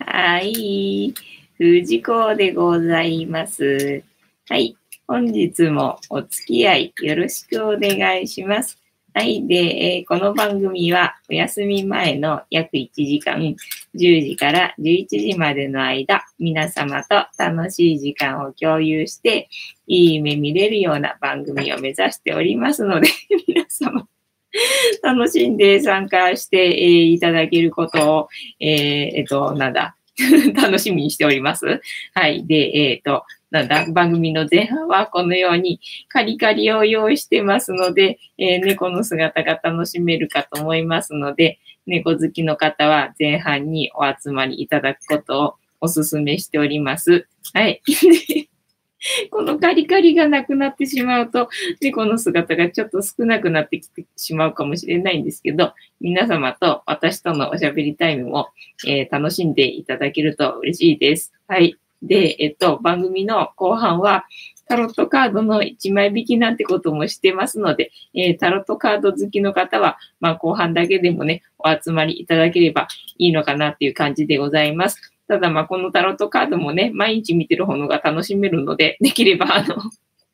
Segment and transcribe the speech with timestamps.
[0.00, 1.14] はい。
[1.56, 4.02] 藤子でございます。
[4.48, 4.76] はい。
[5.06, 8.78] 本日もお付き合いよろしくお願いします。
[9.14, 9.46] はい。
[9.46, 13.56] で、えー、この番組はお休み前の約1時間、10
[13.94, 19.48] 時から11時までの間、皆様と楽しい時間を共有して、
[19.86, 23.08] いい夢見れるような番組を目指しておりますので、
[23.48, 24.06] 皆様、
[25.02, 28.28] 楽しんで参加して、いただけることを、
[28.60, 28.70] えー、
[29.18, 29.96] えっと、なんだ、
[30.54, 31.80] 楽しみにしております。
[32.14, 32.46] はい。
[32.46, 47.26] で、えっ、と、なんだ、番組の前半はこのようにカリカリを用意してますので、えー、猫の姿が楽しめるかと思いますので、猫好きの方は前半にお集まりいただくことをお勧めしております。
[47.54, 47.80] はい。
[49.30, 51.48] このカリカリがなくなってしまうと、
[51.80, 58.48] 猫の姿がちょっと少なくなってきてしまうかもしれないんですけど、皆様と私とのおしゃべりタイムを、
[58.86, 61.32] えー、楽しんでいただけると嬉しいです。
[61.46, 61.76] はい。
[62.02, 64.24] で、えっと、番組の後半は、
[64.68, 75.17] タロットカードの1枚引きなんてこともしてますので、えー、タロットカード好きの方は、まあ後半だけでもね、お集まりいただければいいのかなっていう感じでございます。
[75.28, 79.76] ただまあこのタロットカードもね、毎日見てる方が楽しめるので、できればあの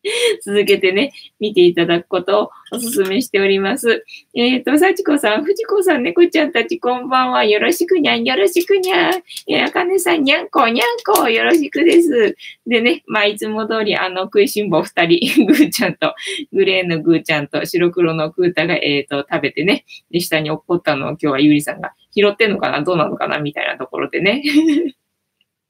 [0.45, 4.05] 続けてね、見ていただくことをお勧めしております。
[4.35, 7.45] えっ、ー、と、幸子さん、藤子さん、猫ちゃんたち、こんばんは。
[7.45, 9.23] よろしくにゃん、よろしくにゃん。
[9.49, 12.37] えー、あかねさん、にゃんこ、にゃんこ、よろしくです。
[12.67, 16.15] でね、まあ、いつも通り、あの、食いしん坊二人、 ぐーちゃんと、
[16.53, 22.83] グレーのぐーちゃんと、白黒のクータが、えっ、ー、と、食べてね、で、下に落っこったのを今日はゆりさんが拾ってんのかな？
[22.83, 23.39] どうなのかな？
[23.39, 24.43] みたいなところでね。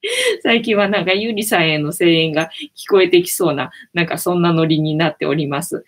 [0.43, 5.85] 最近はなんかゆりさんへの声援が聞こえてきそうな、なんかそんなノリになっております。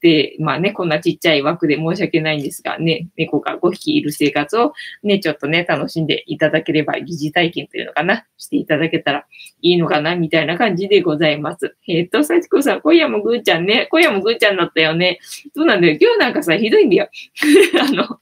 [0.00, 9.26] で、まあね、こんなちっちゃい枠で申し訳ないんですがね、猫が5匹いる生活をね、ちょっとね、楽しんでいただければ、疑似体験というのかな、していただけたら
[9.62, 11.76] いいのかな、みたいな感じでございます。
[11.86, 15.20] えっ、と、さちこさん、今夜もぐーちゃんね、今夜もぐーちゃんだったよね。
[15.54, 15.96] そうなんだよ？
[16.00, 17.08] 今日なんかさ、ひどいんだよ。
[17.80, 18.18] あの、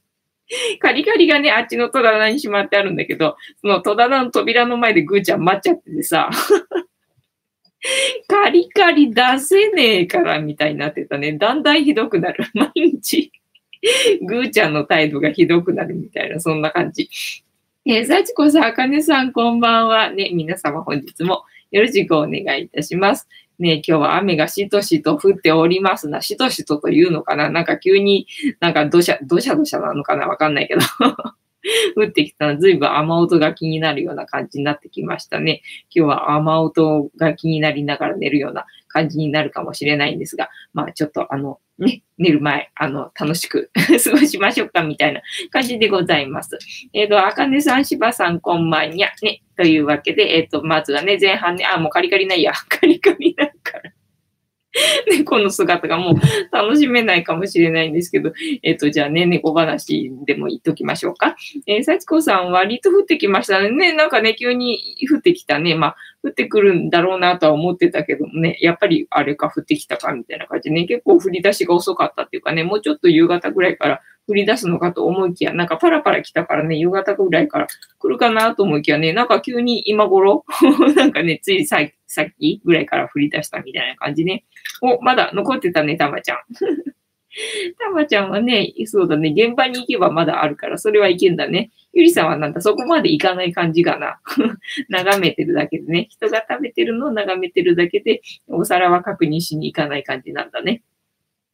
[0.79, 6.29] カリカリがね、あっちの戸棚にしまってあるんだけど、その戸棚の扉の前でぐーちゃん待っちゃっててさ、
[8.27, 11.33] カリカリ出せねえからみたいになってたね。
[11.33, 12.45] だんだんひどくなる。
[12.53, 13.31] 毎日、
[14.21, 17.09] ぐーちゃんの態度がひどくなるみたいな、そんな感じ。
[17.85, 20.09] えー、幸子さん、あかねさん、こんばんは。
[20.11, 23.27] ね、皆様本日もよろしくお願いいたします。
[23.59, 26.21] ね、今日は雨がしとしと降っておりますな。
[26.21, 27.49] しとしとというのかな？
[27.49, 28.25] なんか急に
[28.59, 30.27] なんかどしゃ、どしゃどしゃなのかな？
[30.27, 30.81] わかんないけど。
[31.97, 35.61] 降ってきたら随分雨音が気になるような感じになってきましたね。
[35.93, 46.57] 今日は雨音が気になりながら寝るような感じになるかもしれないんですが、まあちょっとあの、ね、寝る前、あの、楽しく 過ごしましょうかみたいな感じでございます。
[46.93, 49.09] えっ、ー、と、あかねさん、しばさん、こんばんにゃ。
[49.21, 52.53] ね、というわけで、えっ、ー、と、まずはね、前半ね、あ、もうカリカリないや。
[52.69, 53.91] カリカリないから。
[55.11, 61.35] 猫の姿がもう楽しめないかもしれないんですけど、えっ、と、じゃあね、猫話でも言っときましょうか。
[61.67, 63.93] えー、幸子さん、割と降ってきましたね。
[63.93, 65.75] なんかね、急に降ってきたね。
[65.75, 80.45] まあ、降ってくるんだろうなとは思ってたけどもね、やっぱりあれか降ってきたかみたいな感じでね、結構降り出しが遅かったっていうかね、もうちょっと夕方ぐらいから降り出すのかと思いきや、なんかパラパラ来たからね、夕方ぐらいから来るかなと思いきやね、なんか急に今頃
[80.95, 81.89] なんかね、ついさっ
[82.39, 84.43] きぐらいから降り出したみたいな感じね。
[84.81, 86.37] お、まだ残ってたね、たまちゃん。
[87.77, 91.71] たまちゃんはね、そうだね、現場に行けばまだあるから、それはいけんだね。
[91.93, 94.19] ゆりさんはなんだ、そこまで行かない感じかな。
[94.89, 100.83] 眺めてるだけでね、人が食べてるのを眺めてるだけで、お皿は確認しに行かない感じなんだね。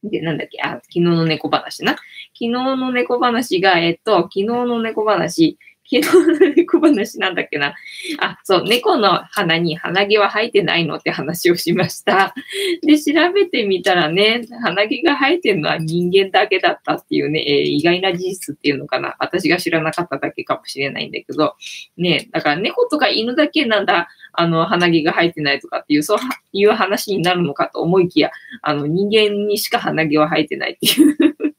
[0.02, 1.92] で、なんだっけ、あ、昨日の猫話な。
[1.92, 2.02] 昨
[2.34, 5.58] 日の猫話が、えっと、昨日の猫話、
[5.90, 7.74] 昨日の猫話なんだっけな。
[8.18, 12.34] あ、そう、猫の鼻に鼻毛は生えてないのって話をしました。
[12.82, 19.16] で、調べてみたらね、鼻毛が生えてるのは人間だけだったっていうね、えー、意外な事実っていうのかな。
[19.18, 21.54] 私が知らなかっただけかもしれないんだけど、
[21.96, 26.18] ね、だから猫とか犬だけなんだ、あの、鼻毛が生えてないとかっていう、そう
[26.52, 28.30] いう話になるのかと思いきや、
[28.62, 31.55] あの、人間にしか鼻毛は生えてないっていう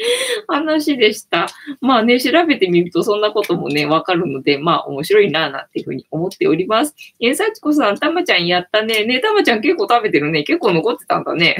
[0.48, 1.48] 話でした。
[1.80, 6.94] まあね、調べてみるとそんなこともね、わかるので、まあ面白いなぁなんていうふうに思っております。
[7.20, 9.04] え、さちこさん、たまちゃんやったね。
[9.04, 10.42] ね、たまちゃん結構食べてるね。
[10.42, 11.56] 結構残ってたんだね。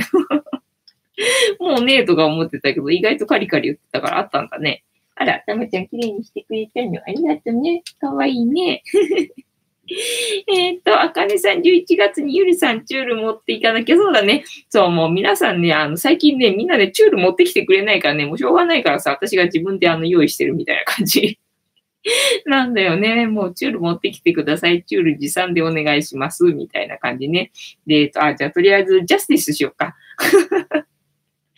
[1.61, 4.85] もうねえとか思ってたけど、意外とカリカリ言ってたからあったんだね。
[5.17, 6.99] あら、たまちゃん綺麗にしてくれたの。
[7.07, 7.83] ありがとうね。
[8.01, 8.83] かわいいね。
[10.47, 14.45] えっと、あかねさん、11月にゆりさん、チュール持っていかなきゃ、そうだね。
[14.69, 21.39] そう、もう皆さんね、あの、最近ね、みんなでチュール持ってきてくれないからね、もうしょうがないからさ、私が自分であの、用意してるみたいな感じ。
[22.47, 23.27] なんだよね。
[23.27, 24.83] もうチュール持ってきてください。
[24.85, 26.45] チュール持参でお願いします。
[26.45, 27.51] みたいな感じね。
[27.87, 29.97] で、えっと、あ、じゃあとりあえずジャスティスしようか。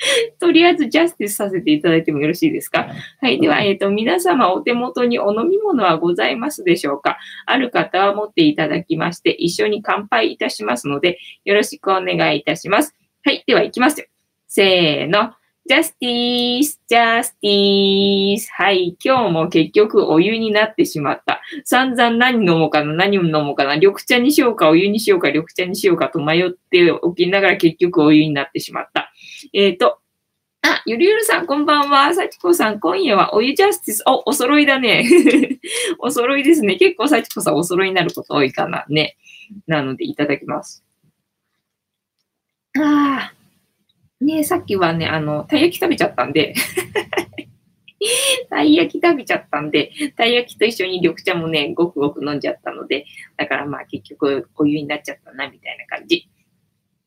[0.41, 2.89] とりあえずジャスティスさせていただいてもよろしいですか？
[3.21, 3.41] はい。
[3.41, 7.19] では、えっ、ー、と、皆様お手元にお飲み物はございますでしょうか？
[7.47, 12.95] ある方は持っていただきまして、一緒に乾杯いたしますので、よろしくお願いいたします。
[13.25, 13.45] はい。
[13.47, 14.07] では、行きますよ。
[14.49, 15.35] せーの。
[15.65, 18.51] ジャスティース、ジャスティース。
[18.53, 18.97] はい。
[19.03, 21.41] 今日も結局お湯になってしまった。
[21.65, 23.77] 散々何飲もうかな、何飲もうかな。
[23.77, 29.12] 緑茶にしようか、お湯にしようか、緑茶にしようかと迷っておきながら結局お湯になってしまった。
[29.53, 29.99] えっ、ー、と、
[30.63, 32.15] あ、ゆるゆるさん、こんばんは。
[32.15, 34.05] さちこさん、今夜はお湯ジャスティス。
[34.07, 35.05] お、お揃いだね。
[35.99, 36.77] お揃いですね。
[36.77, 38.85] 結構さちこさんお揃いになること多いかな。
[38.89, 39.17] ね。
[39.67, 40.85] なので、いただきます。
[42.79, 44.25] ああ。
[44.25, 46.55] ねさっきはね、あの、たい焼き食べちゃったんで
[48.49, 53.05] たい焼き食べちゃったんで、たい焼きと一緒に緑茶もね、ごくごく飲んじゃったので、
[53.37, 56.29] だからまあ結局お湯になっちゃったな、みたいな感じ。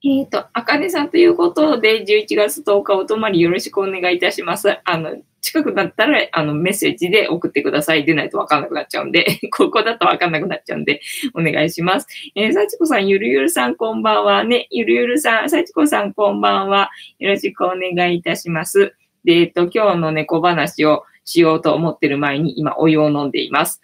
[0.08, 4.78] えっ、ー、と、あかねさんということで、11月10日お泊まりよろしくお願いいたします。
[4.86, 8.06] あの、近くだったら、あの、メッセージで送ってください。
[8.06, 11.02] 出ないとわかんなくなっちゃうんで、 ここだとわかんなくなっちゃうんで、
[11.34, 12.08] お願いします。
[12.36, 14.44] えー、さちこさん、ゆるゆるさん、こんばんは。
[14.44, 16.92] ね、ゆるゆるさん、さちこさん、こんばんは。
[17.18, 18.94] よろしくお願いいたします。
[19.24, 23.82] で、えっ、と、今日の猫話をしようと思ってる前に今お湯を飲んでいます。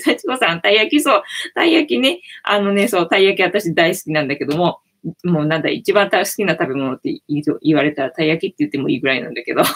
[0.00, 1.22] さちこさん、たい焼きそう。
[1.54, 2.20] たい焼きね。
[2.42, 4.78] あのね、そう、たい焼き私大好きなんだけども、
[5.24, 9.62] もうなんだ、一番好きな食べ物って言われたら、たい焼きって言ってもいいぐらいなんだけど。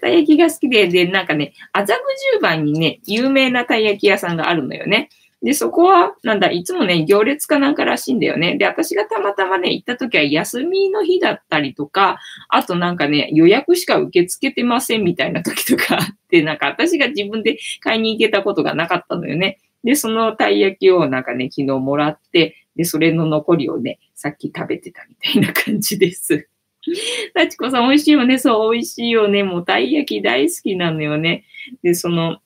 [0.00, 1.88] たい焼きが好きで、で、なんかね、麻布
[2.34, 5.08] 十番にね、有名なたい焼き屋さんがあるのよね。
[5.42, 8.56] で、そこは、なんだ、いつもね、行列かなんからしいんだよね。
[8.56, 19.58] で、私がたまたまね、行った時は休みの日だったりとか、あとなんかね、予約しか受け付けてませんみたいな時とか あって、なんか私が自分で買いに行けたことがなかったのよね。
[19.82, 26.48] で、そのたい焼きをなんかね、昨日もらって、で、それの残りをね、さっき食べてたみたいな感じです。
[27.34, 28.38] 幸子さん美味しいよね。
[28.38, 29.44] そう、美味しいよね。
[29.44, 31.44] もうたい焼き大好きなのよね。
[31.82, 32.38] で、その、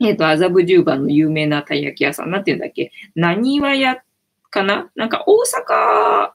[0.00, 2.90] えっ、ー、と、麻布十番の有名なたい焼き屋さん、なんて言うんだっけ？
[3.14, 4.02] 何は屋
[4.50, 4.90] かな？
[4.96, 6.32] なんか大阪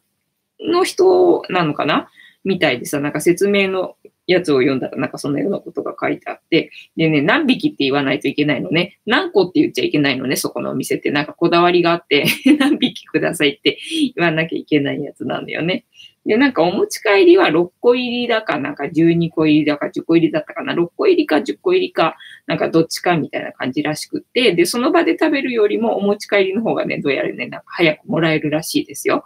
[0.72, 2.10] の人なのかな？
[2.46, 3.98] みたいでさ、なんか説明の
[4.32, 9.00] やつを読んだらなんかそんなようなことが書いてあって、でね、何匹って言わないといけないのね。
[9.08, 11.10] 何個って言っちゃいけないのね、そこのお店って。
[11.10, 12.26] なんかこだわりがあって、
[12.60, 13.80] 何匹くださいって
[14.16, 15.86] 言わなきゃいけないやつなんだよね。
[16.26, 20.74] で、なんかお持ち帰りは6個入りだか、なんか12個入りだか10個入りだったかな。
[20.74, 29.24] 6個入りか10個入りか、なんかどっちかみたいな感じらしくって、で、その場で食べるよりもお持ち帰りの方がね、どうやらね、なんか早くもらえるらしいですよ。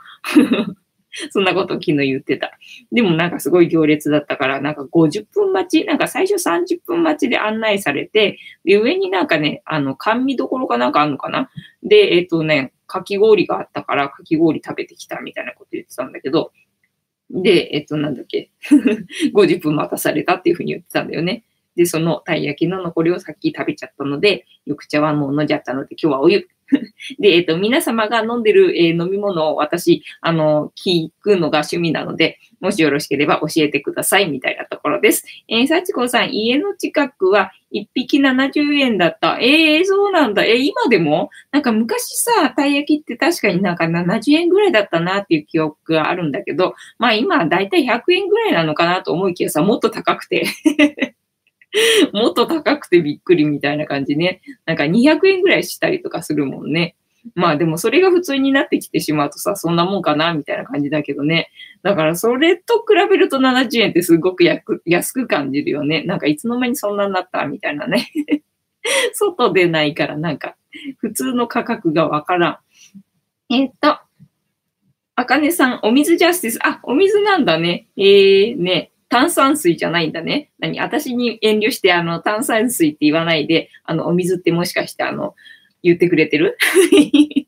[1.32, 2.58] そんなこと昨日言ってた。
[2.92, 11.50] でもなんかすごい行列だったから、なんか50分待ち、なんか最初30分待ちで案内されて、で、上になんかね、あの、甘味どころかなんかあんのかな？
[11.84, 16.52] で、えっ、ー、とね、かき氷があったから、かき氷食べてきたみたいなこと言ってたんだけど、
[17.30, 18.52] で、えっ、ー、と、なんだっけ、
[19.34, 21.44] 50分待たされたっていうふうに言ってたんだよね。
[21.76, 26.48] で、そのたい焼きの残りをさっき食べちゃったので、緑茶はもう飲んじゃったので、今日はお湯。
[27.20, 35.26] で、えっ、と、皆様が飲んでる、えー、飲み物を私、あの、聞くのが趣味なので、もしよろしければ教えてください、みたいなところです。
[35.48, 39.38] えー、幸子さん、家の近くは1匹70円だった。
[39.42, 40.46] えー、そうなんだ。
[40.46, 41.30] えー、今でも？
[41.52, 50.46] なんか昔さ、たい焼きって確かになんか70円ぐらいだったなっていう記憶があるんだけど、まあ今だいたい100円ぐらいなのかなと思いきやさ、もっと高くて
[52.14, 54.42] もっと高くてびっくりみたいな感じね。
[54.66, 56.96] なんか200円ぐらいしたりとかするもんね。
[57.36, 61.50] まあでもそれが普通になってきてしまうとさ、そんなもんかなみたいな感じだけどね。
[61.82, 66.04] だからそれと比べると70円ってすごく安く感じるよね。
[66.04, 68.12] なんかいつの間にそんなになったみたいなね。
[69.14, 70.56] 外でないからなんか
[70.98, 73.54] 普通の価格がわからん。
[73.54, 74.00] えっ、と、
[75.16, 76.60] あかねさん、お水ジャスティス。
[76.64, 77.88] あ、お水なんだね。
[77.98, 78.92] えー、ね。
[79.14, 80.50] 炭酸水じゃないんだね。
[80.58, 80.80] 何？
[80.80, 85.36] 私に遠慮して、あの、炭酸水って言わないで、あの、お水ってもしかして、あの、
[85.84, 86.58] 言ってくれてる？
[86.98, 87.48] い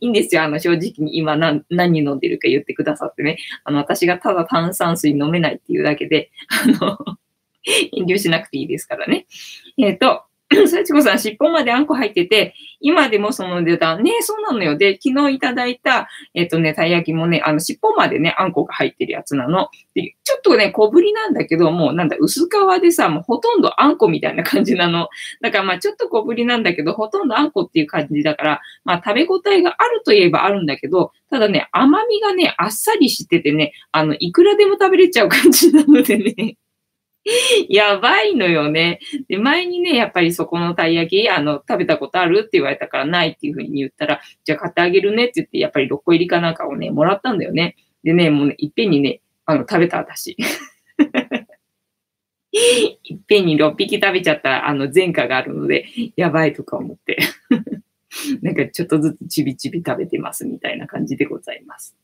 [0.00, 0.42] いんですよ。
[0.42, 3.38] あの、正直に今何、何飲んでるか言ってくださってね。
[3.62, 6.98] あの、私がただ炭酸水飲めないっていうだけで、あの、
[7.96, 9.26] 遠慮しなくていいですからね。
[9.78, 10.24] えっ、ー、と、
[10.66, 14.76] 幸子さん、尻尾まであんこ入ってて、今でもその値段、ね、そうなのよ。
[14.76, 19.68] で、昨日いただいた、えっ、とね、たい焼きもね、あの、尻尾までね、あんこが入ってるやつなの。
[19.94, 25.08] で、ちょっとね、小ぶりなんだけど、もうなんだ、薄皮でさ、もうほとんどあんこみたいな感じなの。
[25.40, 36.56] だからまあ、ちょっと小ぶりなんだけど、ほとんどあんこっていう感じだから、まあ、食べ応えがあるといえばあるんだけど、ただね、甘みがね、あっさりしててね、あの、いくらでも食べれちゃう感じなのでね。
[37.68, 39.00] やばいのよね。
[39.28, 47.76] で、前にね、やっぱりそこのたい焼き、あの、食べたことあるって言われたからないっていうふうに言ったら、じゃあ買ってあげるねって言って、やっぱり6個入りかなんかをね、もらったんだよね。
[48.02, 50.36] でね、もうね、いっぺんにね、あの、食べた私。
[52.52, 55.86] いっぺんに6匹食べちゃったあの前科があるので、
[56.16, 57.18] やばいとか思って
[58.42, 61.96] なんかちょっとずつちびちび食べてますみたいな感じでございます。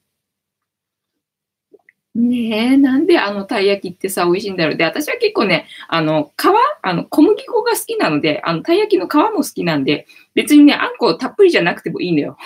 [2.16, 4.76] ねえ、なんであのたい焼きってさ、美味しいんだろう。
[4.76, 6.46] で、私は結構ね、あの、皮
[6.82, 12.38] あの、小麦粉が好きなので、あの、たい焼きの皮も好きなんで、別にね、あんこたっぷりじゃなくてもいいのよ。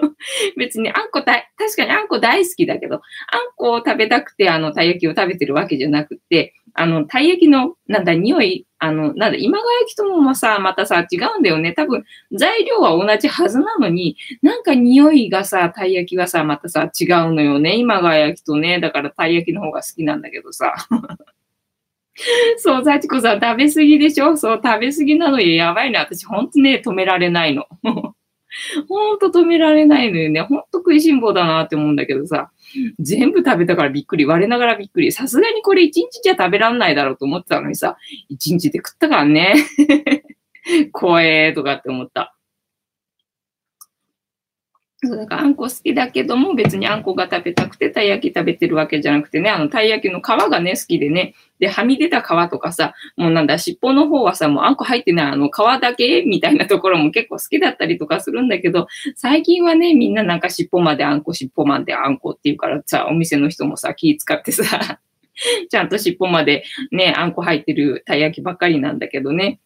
[0.56, 3.02] 別にあんこた、確かにあんこ大好きだけど、あん
[3.56, 11.72] こを食べたくて、あの、たい焼きを食べてるわけじゃなくて、あの、たい焼きの、なんだ、匂い、あの、なんだ、今川焼きともさ、またさ、違うんだよね。
[11.72, 17.76] 多分、材料は同じはずなのに、なんか匂いがさ、たい焼きがさ、またさ、違うのよね。
[17.76, 18.78] 今川焼きとね。
[18.80, 20.74] だから、たい焼きの方が好きなんだけどさ。
[22.58, 24.36] そう、幸子さん、食べ過ぎでしょ？
[24.36, 25.48] そう、食べ過ぎなのよ。
[25.54, 25.98] やばいね。
[25.98, 27.66] 私、ほんとね、止められないの。
[28.88, 30.40] ほんと止められないのよね。
[30.42, 32.50] ほんと食いしん坊だなって思うんだけどさ。
[32.98, 34.26] 全部食べたからびっくり。
[34.26, 35.12] 割れながらびっくり。
[35.12, 37.96] さすがにこれ一日じゃ食べらんないだろうと思ってたのにさ、
[38.28, 39.54] 一日で食ったからね。
[40.92, 42.37] 怖えーとかって思った。
[45.00, 64.98] そう、だからあんこ好きだけども、別にあんこが食べたくて、たい焼き食べてるわけじゃなくてね、あの、たい焼きの皮がね、好きでね、で、はみ出た皮とかさ、もうなんだ、尻尾の方はさ、もうあんこ入ってない、あの、皮だけみたいなところも結構好きだったりとかするんだけど、最近はね、みんななんか尻尾まであんこ、尻尾まであんこって言うからさ、お店の人もさ、気使ってさ、
[65.70, 69.60] ちゃんと尻尾までね、あんこ入ってるたい焼きばっかりなんだけどね。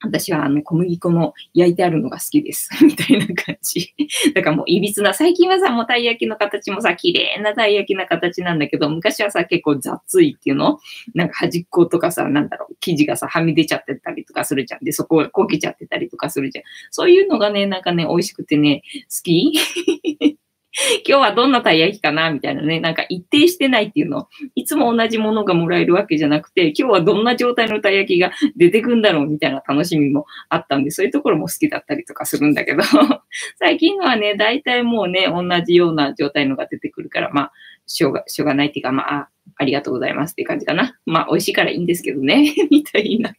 [0.00, 2.70] 私はあの小麦粉の焼いてあるのが好きです。
[2.84, 3.94] みたいな感じ。
[4.34, 10.78] だからもういびつな、最近はさ、もうたい焼きの形もさ、綺麗なたい焼きな形なんだけど、昔はさ、結構雑いっていうの？
[11.14, 14.84] なんか端っことかさ、なんだろう、生地がさ、はみ出ちゃってたりとかするじゃん。
[14.84, 16.64] で、そこを焦げちゃってたりとかするじゃん。
[16.90, 20.37] そういうのがね、なんかね、美味しくてね、好き
[21.06, 24.28] 今日はどんなたい焼きかなみたいなね、なんか一定してないっていうの。
[24.54, 32.82] いつも同じものがもらえるわけじゃなくて、今日はどんな状態のたい焼きが出てくんだろうみたいな楽しみもあったんで、そういうところも好きだったりとかするんだけど、
[33.58, 37.52] 最近のはね、大体もうね、同じような状態のが出てくるから、まあ、
[37.86, 40.98] しょうが、しょうがないっていうか、まあ、ありがとうございますっていう感じかな。
[41.06, 43.32] まあ、美味しいからいいんですけどね、 みたいな。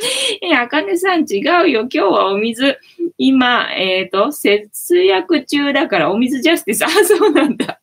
[0.42, 1.80] え、あかねさん違うよ。
[1.80, 2.78] 今日はお水、
[3.16, 6.84] 今、えっ、ー、と、節約中だからお水ジャスティス。
[6.86, 7.80] あ、そうなんだ。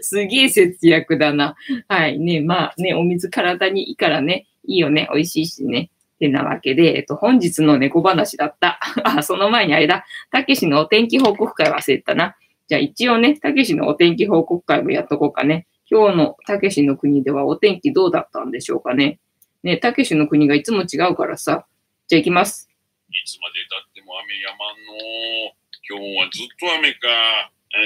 [0.00, 1.54] すげえ節約だな。
[1.88, 2.40] はいね。
[2.40, 4.46] まあね、お水体にいいからね。
[4.64, 5.08] いいよね。
[5.12, 5.90] 美味しいしね。
[6.16, 8.80] ってなわけで、えっと、本日の猫話だった。
[9.04, 10.04] あ、その前にあれだ。
[10.30, 12.36] たけしのお天気報告会忘れたな。
[12.66, 15.66] じゃあ一応ね、たけしのお天気報告会もやっとこうかね。
[15.90, 19.20] 今日のたけしの国ではお天気どうだったんでしょうかね。
[19.62, 21.66] ね、たけしの国がいつも違うからさ。
[22.06, 22.70] じゃあ行きます。
[23.10, 25.52] いつまでたっても雨やまんの。
[25.88, 27.08] 今日はずっと雨か。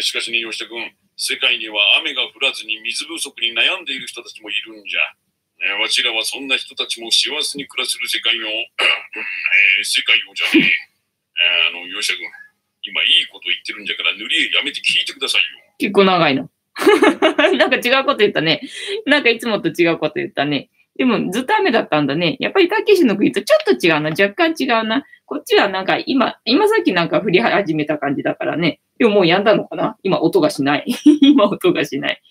[0.00, 5.00] しかしね、吉田君、世界には雨が降らずに水不足に悩んでいる人たちもいるんじゃ。
[5.76, 11.68] ね、わしらはそんな人たちも幸せに暮らせる世界を、 えー、世界をじゃねえ。
[11.68, 12.26] あの、吉田君、
[12.82, 15.74] 今いいこと言ってるんじゃから塗り絵やめて聞いてくださいよ。
[15.78, 16.50] 結構長いの。
[17.56, 18.60] なんか違うこと言ったね。
[19.06, 20.70] なんかいつもと違うこと言ったね。
[20.96, 22.36] でもずっと雨だったんだね。
[22.38, 24.10] やっぱりたけしの国とちょっと違うな。
[24.10, 25.04] 若干違うな。
[25.24, 28.80] こっちはなんか今、今さっきなんか降り始めた感じだからね。
[28.98, 29.96] でももうやんだのかな？
[30.02, 30.84] 今音がしない。
[31.22, 32.22] 今音がしない。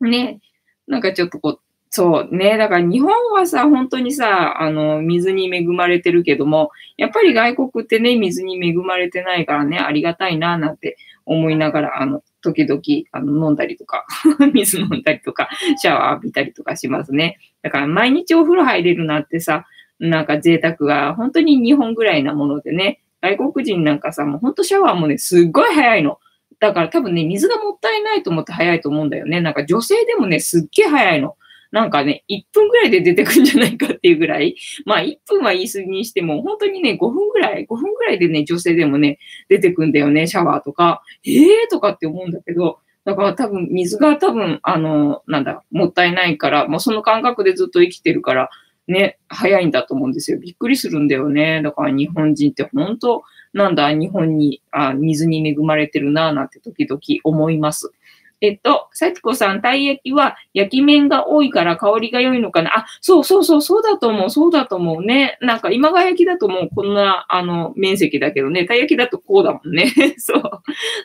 [0.00, 0.40] ね。
[0.88, 2.58] なんかちょっとこう、そうね。
[2.58, 12.80] だから日本はさ、本当にさ、あの、水に恵まれてるけども、やっぱり外国ってね、水に恵まれてないからね、ありがたいな、なんて思いながら、あの、時々、
[13.12, 14.06] あの、飲んだりとか、
[14.52, 17.38] 水飲んだりとか、シャワー浴びたりとかしますね。
[17.62, 19.66] だから毎日お風呂入れるなってさ、
[19.98, 26.18] なんか贅沢が本当に日本ぐらいなものでね、外国人なんかさ、もう本当シャワーもね、すっごい早いの。
[26.60, 29.40] だから多分ね、水がもったいないと思って早いと思うんだよね。
[29.40, 31.36] なんか女性でもね、すっげえ早いの。
[31.70, 34.56] なんかね、1分ぐらいで出てくんじゃないかっていうぐらい、
[34.86, 41.02] まあ1分は言い過ぎにしても、本当にね、5分ぐらい、5分ぐらいでね、女性でもね、出てくんだよね、シャワーとか。
[41.24, 48.50] ええー、とかって思うんだけど、だから多分水が多分、あの、なんだ、もったいないから、もうその感覚でずっと生きてるから、
[48.86, 50.38] ね、早いんだと思うんですよ。
[50.38, 51.60] びっくりするんだよね。
[51.62, 53.22] だから日本人って本当、
[53.52, 57.92] なんだ、日本に、あ水に恵まれてるなぁ、なんて時々思います。
[58.40, 62.70] えっと、幸子さん、たい焼きは焼き面が多いから香りが良いのかな？
[62.78, 65.38] あ、そうそうそう、そうだと思う、そうだと思うね。
[65.40, 69.92] なんか今が焼きだともうこんな、あの、面積だけどね、たい焼きだとこうだもんね。
[70.18, 70.42] そう。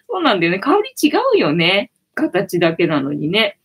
[0.07, 0.59] そうなんだよね。
[0.59, 1.91] 香り違うよね。
[2.13, 3.57] 形だけなのにね。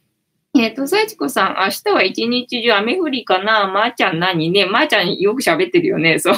[0.57, 3.69] えっ、と、さちこさん、明日は一日中雨降りかな？
[3.69, 4.51] まー、ちゃん何？
[4.51, 6.19] ねまー、ちゃんよく喋ってるよね。
[6.19, 6.35] そう。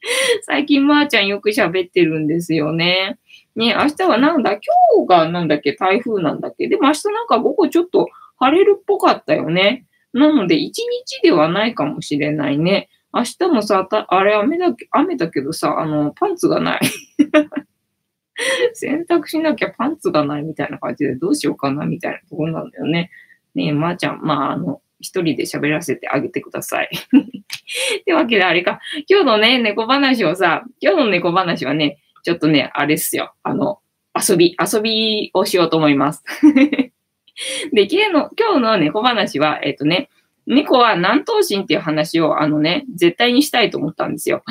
[0.42, 3.18] 最近まー、ちゃんよく喋ってるんですよね。
[3.56, 4.52] ね、明日はなんだ？
[4.52, 4.60] 今
[5.06, 5.74] 日がなんだっけ？
[5.74, 6.68] 台風なんだっけ？
[6.68, 9.86] でも明日なんか午後ちょっと晴れるっぽかったよね。
[10.12, 12.88] なので、一日ではないかもしれないね。
[13.12, 16.80] 明日もさ、あれ雨だけ、雨だけどさ、あの、パンツがない。
[18.74, 23.10] 洗濯しなきゃパンツがないみたいな感じでどうしようかなみたいなところなんだよね。
[23.54, 26.90] ねえ、まー、あ、ちゃん、まあ、あの、一人で喋らせてあげてください。
[28.00, 33.34] ってわけであれか、今日のね、猫話をさ、今日の猫話はね、ちょっとね、あれっすよ。
[33.42, 33.80] あの、
[34.14, 36.24] 遊び、遊びをしようと思います。
[37.72, 40.10] で、今日の、今日の猫話は、えっ、とね、
[40.48, 44.42] 猫は何頭身っていう話を、あのね、絶対にしたいと思ったんですよ。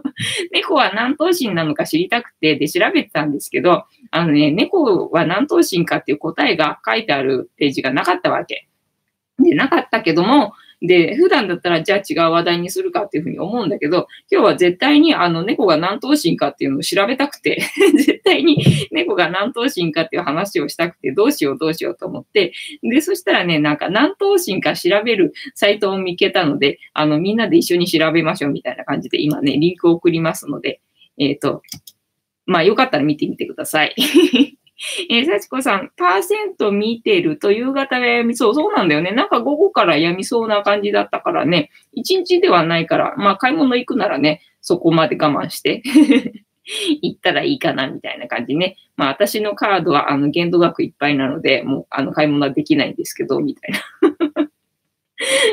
[0.50, 8.66] 猫は何頭身なのか知りたくて、で、調べてたんですけど、あのね、猫は何頭身かっていう答えが書いてあるページがなかったわけ。
[9.38, 17.62] で、なかったけども、で、普段だったらじゃあ違う話題にするかっていうふうに思うんだけど、今日は絶対にあの猫が何頭身かっていうのを調べたくて、
[17.94, 30.80] 絶対に猫が何頭身かっていう話をしたくて、どうしようどうしようと思って、で、そしたらね、なんか何頭身か調べるサイトを見つけたので、あの、みんなで一緒に調べましょうみたいな感じで今ね、リンクを送りますので、
[31.16, 31.62] えっ、ー、と、
[32.44, 33.94] まあよかったら見てみてください。
[35.10, 38.54] えー、幸子さん、パーセント見てると夕方がやみそう。
[38.54, 39.12] そうなんだよね。
[39.12, 41.70] なんか午後からやみそうな感じだったからね。
[41.92, 45.82] 一日ではないから、まあ買い物行くならね、そこまで我慢して
[47.02, 48.76] 行ったらいいかなみたいな感じね。
[48.96, 54.48] まあ私のカードはあの限度額いっぱいなので、もうあの買い物はできないんですけど、みたいな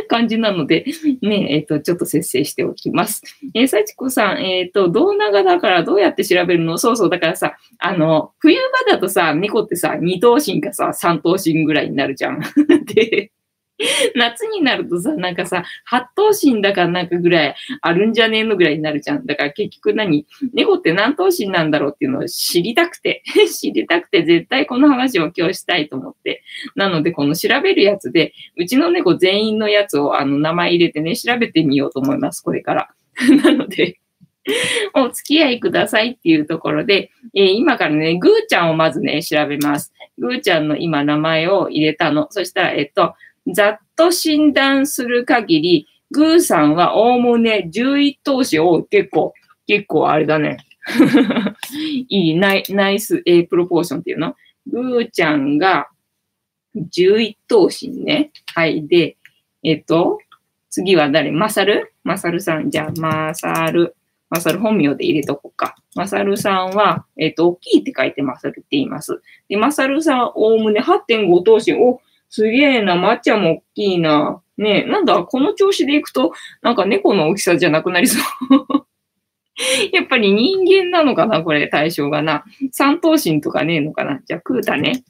[0.07, 0.85] 感じなので、
[1.21, 3.21] ね、えっ、ー、と、ちょっと節制しておきます。
[3.53, 6.77] えー、幸子さん、えっ、ー、と、胴長だからどうやって調べるの？
[6.77, 8.57] そうそう、だからさ、あの、冬
[8.88, 12.41] 場だとさ、猫ってさ、二頭身かさ、三頭身ぐらいになるじゃん。
[12.93, 13.31] で、
[14.15, 19.25] 夏になるとさ、なんかさ、八頭身だからなんかぐらいあるんじゃねえのぐらいになるじゃん。
[19.25, 20.25] だから結局何？
[20.53, 26.44] 猫って何頭身なんだろうっていうのを知りたくて、 知りたくて絶対この話を今日したいと思って。
[26.75, 32.89] なのでこの調べるやつで、うちの猫全員のやつをあの名前入れてね、調べてみようと思います、これから。
[33.44, 34.00] なので、
[34.94, 39.94] お付き合いくださいっていうところで、えー、今からね、ぐーちゃんをまずね、調べます。
[40.18, 42.27] ぐーちゃんの今名前を入れたの。
[42.29, 43.13] そしたら、えっと、
[43.53, 49.33] ざっと診断する限り、グーさんはおおむね11投資を結構、
[49.68, 50.57] 結構あれだね。
[52.09, 54.35] いいナイ、ナイス A プロポーションっていうの？
[54.68, 55.88] グーちゃんが
[56.75, 58.31] 11投資ね。
[58.55, 58.88] はい。
[58.88, 59.18] で、
[59.64, 60.20] えっと、
[60.70, 61.31] 次は誰？
[61.31, 61.94] マサル？
[62.03, 62.72] マサルさん。
[62.72, 63.96] じゃあ、マサル。
[64.31, 65.75] マサル本名で入れとこうか。
[65.96, 69.22] マサルさんは、えっと、大きいって書いてマサルって言います。
[69.48, 74.42] で、マサルさんはおおむね8.5投資をすげえな、抹茶も大きいな。
[74.57, 78.85] ねえ、なんだ、この調子でいくと、なんか猫の大きさじゃなくなりそう。
[79.92, 82.46] やっぱり人間なのかなこれ、対象がな。
[82.72, 85.03] 三頭身とかねえのかなじゃあ、クータね。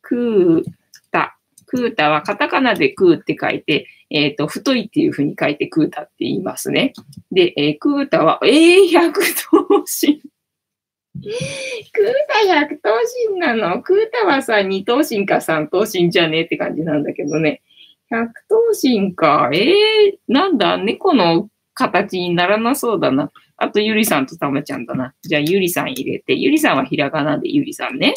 [0.00, 0.70] クー
[1.10, 1.36] タ。
[1.66, 6.92] クータはカタカナでクーって書いて、えっ、ー、と、太いっていう風に書いてクータって言いますね。
[7.30, 9.12] で、えー、クータは、えー、100
[9.50, 10.22] 頭身。
[11.20, 12.90] クータ100頭
[13.30, 13.82] 身なの？
[13.82, 17.62] クータはさ、2頭身か3頭身じゃねえって感じなんだけどね。
[18.10, 19.50] 100頭身か。
[19.52, 23.30] ええー、なんだ、猫の形にならなそうだな。
[23.56, 25.14] あと、ゆりさんとたまちゃんだな。
[25.22, 28.14] じゃあ、ゆりさん入れて、ゆりさんはひらがなでゆりさんね。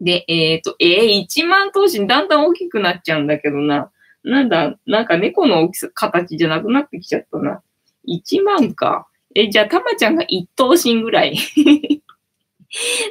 [0.00, 3.90] で、えっ、ー、と、えー、1万頭身だんだん大きくなっちゃうんだけどな。
[4.22, 7.62] なんだ、なんか猫の大きさ、形じゃなくなってきちゃったな。
[8.08, 9.08] 1万か。
[9.38, 11.36] え、じゃあ、たまちゃんが一等身ぐらい。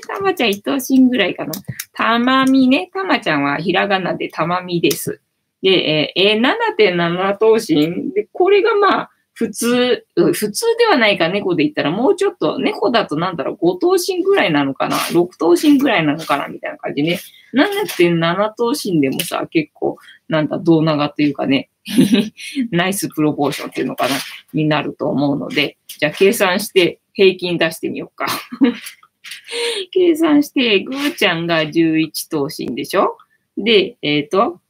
[0.07, 1.53] たまちゃん一等身ぐらいかな。
[1.93, 2.89] たまみね。
[2.91, 5.21] たまちゃんはひらがなでたまみです。
[5.61, 8.11] で、えー、7.7等身。
[8.13, 17.19] で、これがまあ、普通、普通ではないか、猫で言ったら、もうちょっと、猫だとなんだろう、5等身ぐらいなのかな、6等身ぐらいなのかな、みたいな感じね。
[17.53, 19.97] 7.7等身でもさ、結構、
[20.29, 21.69] なんだ、胴長というかね、
[22.71, 24.15] ナイスプロポーションっていうのかな、
[24.53, 28.25] になると思うので、じゃあ計算して平均出してみようか。
[29.91, 33.17] 計算して、ぐーちゃんが11等身でしょ？
[33.57, 34.61] で、えっ、ー、と、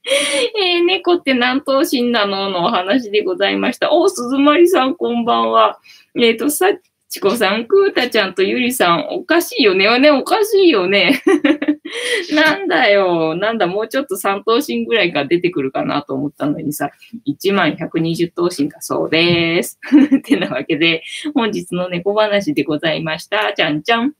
[0.07, 2.51] えー、猫って何頭身なの？
[2.51, 3.93] のお話でございました。
[3.93, 5.79] お、鈴まりさんこんばんは。
[6.17, 6.81] えっ、ー、と、さっ
[7.15, 10.01] ちこさん、くーたちゃんとゆりさん、おかしいよね。
[10.01, 11.23] ね、おかしいよね。
[12.35, 13.37] なんだよ。
[13.37, 16.91] なんだ、もうちょっと3等身ぐらいが出てくるかなと思ったのにさ、
[17.29, 19.79] 1万120等身だそうです。
[20.19, 23.55] ってなわけで、本日の猫話でございました。
[23.55, 24.15] じゃんじゃん。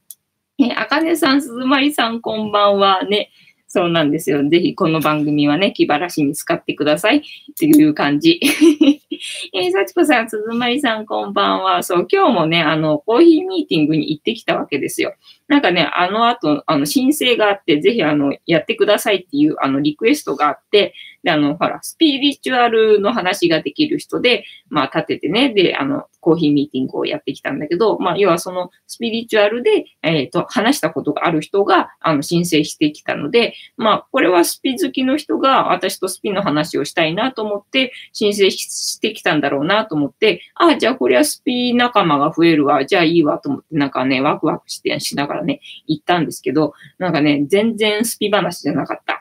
[0.61, 3.03] え、あかねさん、すずまりさん、こんばんは。
[3.03, 3.33] ね、
[3.75, 4.49] そうなんですよ。
[4.49, 7.23] ぜひこの番組はね、気晴らしに使ってくださいっ
[7.59, 8.39] ていう感じ。
[9.53, 11.83] えー、幸子さん、鈴まりさん、こんばんは。
[11.83, 15.15] そう、今日もね、あの、コーヒーミーティングに行ってきたわけですよ。
[15.49, 49.21] なんかね、あの後、あの、申請があって、ぜひ、あの、やってくださいっていう、あの、リクエストがあって、で、あの、ほら、スピリチュアルの話ができる人で、まあ、立ててね、で、あの、コーヒーミーティングをやってきたんだけど、まあ、要はそのスピリチュアルで、えっ、ー、と、話したことがある人が、あの、申請してきたので、まあ、これはスピ好きの人が私とスピの話をしたいなと思って、申請してきたんだろうなと思って、ああ、じゃあこれはスピ仲間が増えるわ、じゃあいいわと思って、なんかね、ワクワクしてしながらね、行ったんですけど、なんかね、全然スピ話じゃなかった。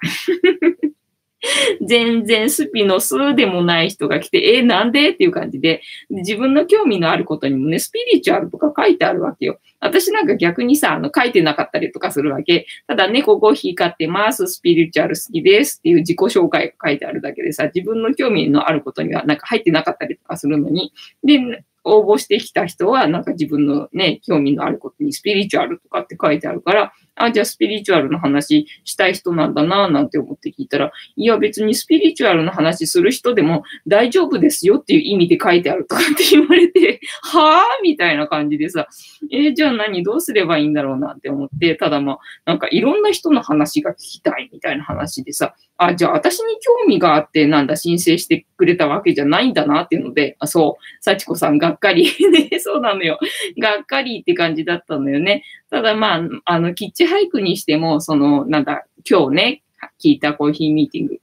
[1.86, 5.10] 全然スピの数でもない人が来て、え、なんで？
[5.10, 5.82] っていう感じで。
[6.10, 9.60] 自分の興味のあることにもね、スピリチュアルとか書いてあるわけよ。
[9.80, 12.66] 私なんか逆にさ、あの、書いてなかったりとかするわけ。
[12.88, 15.80] ただ、猫5匹飼ってます、スピリチュアル好きです。
[15.80, 38.88] っていう自己紹介が書いてあるだけでさ、自分の興味のあることにはなんか入ってなかったりとかするのに、で、応募してきた人は、なんか自分のね、興味のあることにスピリチュアルとかって書いてあるから、あ、じゃあスピリチュアルの話したい人なんだな、なんて思って聞いたら、いや別にスピリチュアルの話する人でも大丈夫ですよっていう意味で書いてあるとかって言われて、 はぁみたいな感じでさ、
[39.32, 52.04] えー、じゃあ何どうすればいいんだろうなって思って、ただまあ、なんかいろんな人の話が聞きたいみたいな話でさ、あ、じゃあ私に興味があって、なんだ、申請してくれたわけじゃないんだなっていうので、あ、そう、幸子さんがっかり。
[52.32, 53.19] ね、そうなのよ。
[53.60, 55.43] がっかりって感じだったのよね。
[55.74, 59.64] ただまあ、あの、キッチハイクにしても、その、なんだ、今日ね、
[60.00, 61.18] 聞いたコーヒーミーティング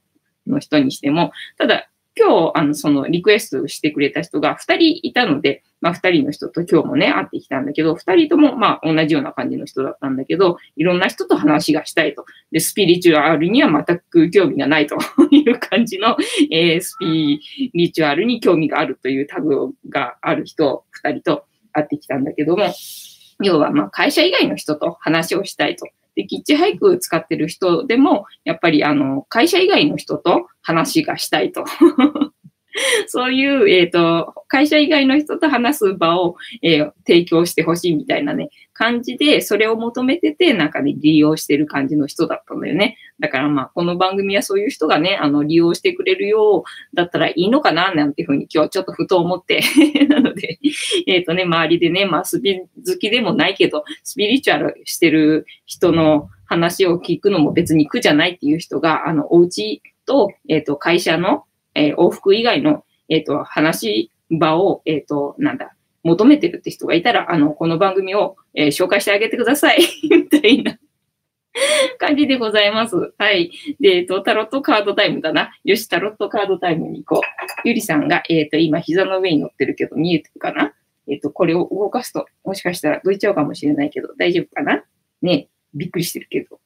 [0.45, 12.25] の人にしても、ただ、今日、あの、そのリクエストしてくれた人が2人いたので、まあ2人の人と今日もね、会ってきたんだけど、2人ともまあ同じような感じの人だったんだけど、いろんな人と話がしたいと。
[12.51, 14.97] で、スピリチュアルには全く興味がないと
[15.31, 16.17] いう感じの、
[16.51, 17.39] えー、スピ
[17.73, 22.65] リチュアルに興味があるというタグがある人2人と会ってきたんだけども、
[23.41, 25.85] 要はま会社以外の人と話をしたいと。
[26.15, 31.63] で、キッチハイク使ってる人でも、やっぱりあの、会社以外の人と話がしたいと。
[33.07, 42.97] そういう、えっ、ー、と、会社以外の人と話す場を、えー、提供してほしいみたいなね、感じで、それを求めてて、なんかね、利用してる感じの人だったんだよね。
[43.19, 49.61] だからまあ、この番組はそういう人がね、あの、利用してくれるようだったらいいのかな、なんていうふうに今日ちょっとふと思って
[50.09, 50.59] なので、
[51.07, 69.79] えっ、ー、とね、周りでね、まあ、スピ好きでもないけど、スピリチュアルしてる人の話を聞くのも別に苦じゃないっていう人が、あの、お家と、えっ、ー、と、会社の、えー、往復以外の、えっ、と、話場を、えっ、と、なんだ、求めてるって人がいたら、あの、この番組を、えー、紹介してあげてください。
[70.09, 70.77] みたいな
[71.99, 73.13] 感じでございます。
[73.17, 73.51] はい。
[73.79, 75.51] で、えっ、と、タロットカードタイムだな。
[75.63, 77.67] よし、タロットカードタイムに行こう。
[77.67, 80.73] ゆりさんが、えっ、と、今、膝の上に乗ってるけど、見えてるかな？
[81.07, 84.83] えっ、と、これを動かすと、もしかしたらどいちゃうかもしれないけど、大丈夫かな？
[85.21, 86.59] ねびっくりしてるけど。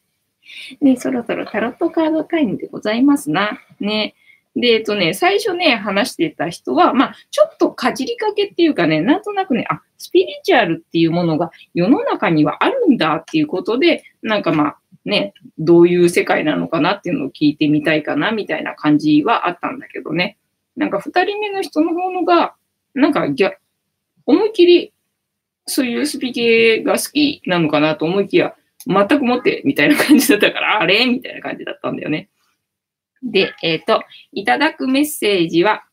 [0.80, 3.60] ねそろそろタロットカードタイムでございますな。
[3.78, 4.14] ね
[4.56, 20.36] で、えっとね、最初ね、話してた人は、まあ、ちょっとかじりかけっていうかね、なんとなくね、あ、スピリチュアルっていうものが世の中にはあるんだっていうことで、なんかまあ、ね、どういう世界なのかなっていうのを聞いてみたいかな、みたいな感じはあったんだけどね。
[20.76, 22.54] なんか二人目の人の方のが、
[22.94, 23.52] なんかぎゃ、
[24.26, 24.92] 思いっきり、
[25.66, 28.54] そういうスピ系が好きなのかなと思いきや、
[28.86, 31.04] 全くもって、みたいな感じだったから、あれ？
[31.06, 32.29] みたいな感じだったんだよね。
[33.22, 34.02] で、えっ、ー、と、
[34.32, 35.84] いただくメッセージは、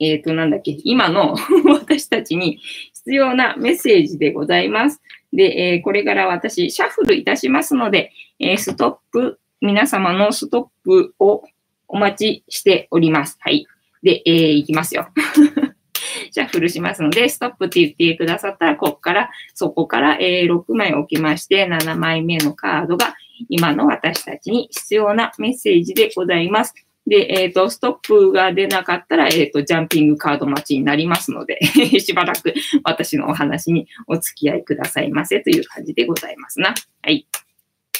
[0.00, 2.58] えっ、ー、と、なんだっけ、今の 私たちに
[2.94, 5.00] 必要なメッセージでございます。
[5.32, 11.44] で、えー、これから私、シャッフルいたしますので、えストップ、皆様のストップを
[11.88, 13.36] お待ちしております。
[13.40, 13.66] はい。
[14.02, 15.08] で、えー、いきますよ。
[16.30, 23.14] シャッフルしますので、ストップって言ってくださったら、ここから、そこから、えー、6枚置きまして、7枚目のカードが、
[23.48, 26.74] 今の私たちに必要なメッセージでございます。
[27.06, 31.60] で、えっ、と、ストップが出なかったら、えっ、と、ジャンピングカード待ちになりますので、
[32.00, 36.74] しばらく私のお話にお付き合いくださいませという感じでございますな。
[37.02, 37.28] はい。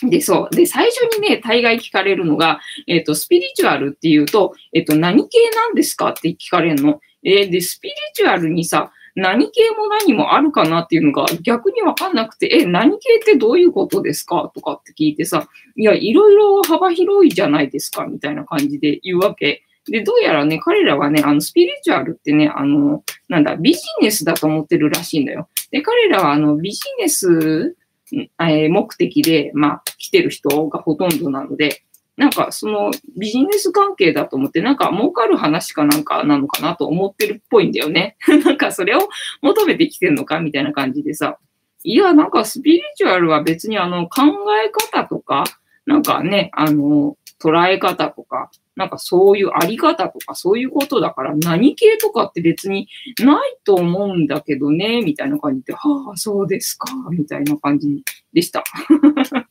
[0.03, 0.55] で、そう。
[0.55, 7.01] で、最初にね、大概聞かれるのが、えっ、と、スピリチュアルっていうと、えっ、と、何系なんですかって聞かれるの。
[7.22, 14.52] えで、スピリチュアルにさ、何系も何もあるかなっていうのが逆にわかんなくて、え、何系ってどういうことですか？
[14.55, 19.62] とかって聞いてさ、いや、いろいろ幅広いじゃないですかみたいな感じで言うわけ。
[19.88, 25.48] で、どうやらね、彼らはね、あの、スピリチュアルってね、あの、なんだ、ビジネスだと思ってるらしいんだよ。
[25.70, 27.76] で、彼らは、あの、ビジネス、
[28.12, 31.83] えー目的で、まあ、来てる人がほとんどなので、
[32.16, 38.16] なんか、その、ビジネス関係だと思って、なんか、儲かる話かなんかなのかなと思ってるっぽいんだよね。
[38.44, 39.09] なんか、それを
[39.42, 41.38] 求めてきてんのかみたいな感じでさ。
[41.85, 44.22] いや、なんか、スピリチュアルは別に、あの、考
[44.64, 45.44] え方とか、
[45.85, 52.88] なんかね、あの、捉え方とか、なんかそういうあり方とかそういうことだから何系とかって別に
[53.22, 58.02] ないと思うんだけどね、みたいな感じで、はあ、そうですか、みたいな感じ
[58.33, 58.64] でした。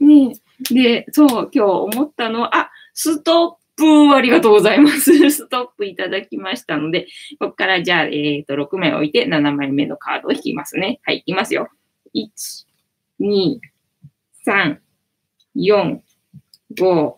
[0.00, 5.12] ねえで、そう、今日思ったのは、あ、ストップありがとうございます。
[5.30, 7.06] ストップいただきましたので、
[7.38, 11.00] ここからじゃあ、えっ、と、6枚置いて7枚目のカードを引きますね。
[11.04, 11.68] はい、いきますよ。
[12.14, 12.28] 1、
[13.20, 13.58] 2、
[14.46, 14.78] 3、
[15.56, 15.98] 4、
[16.74, 17.14] 5、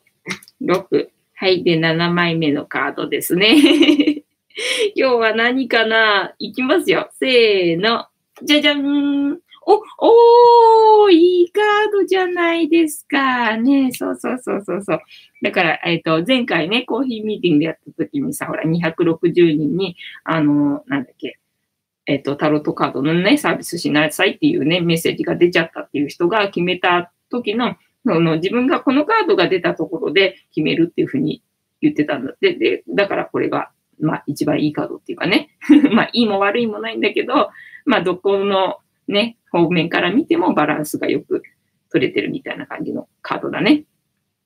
[0.63, 1.09] 6。
[1.35, 1.65] はい。
[1.65, 3.57] で、7枚目のカードですね。
[4.95, 6.35] 今日は何かな？
[6.39, 7.11] いきますよ。
[7.19, 8.07] せーの。
[8.43, 9.41] じゃじゃん。
[9.67, 13.57] お、おー、いいカードじゃないですか。
[13.57, 15.01] ねそうそうそうそうそう。
[15.43, 21.39] だから、えっ、と、前回ね、コーヒーミーティングでやった時にさ、ほら、260人に、あの、なんだっけ、
[22.07, 31.43] えっ、と、タロットカードのね、サービスしなさいっていうね、メッセージが出ちゃったっていう人が決めた時の、その自分がこのカードが出たところで決めるっていうふうに
[31.81, 32.55] 言ってたんだって。
[32.55, 33.71] で、だからこれが、
[34.01, 35.51] まあ一番いいカードっていうかね。
[35.93, 37.51] まあいいも悪いもないんだけど、
[37.85, 41.43] まあどこのね、方面から見てもバランスがよく
[41.91, 43.85] 取れてるみたいな感じのカードだね。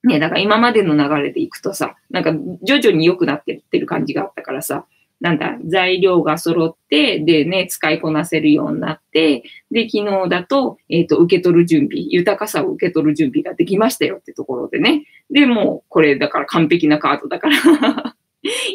[0.02, 4.86] ね、だから今までの流れでいくとさ、なんか徐々に良くなってってる感じがあったからさ、
[5.20, 15.06] なんだ、材料が揃って、でね、使いこなせるようになって、で、昨日だと、えっ、と、受け取る準備、豊かさを受け取る準備ができましたよってところでね。
[15.30, 17.56] で、もう、これだから完璧なカードだから、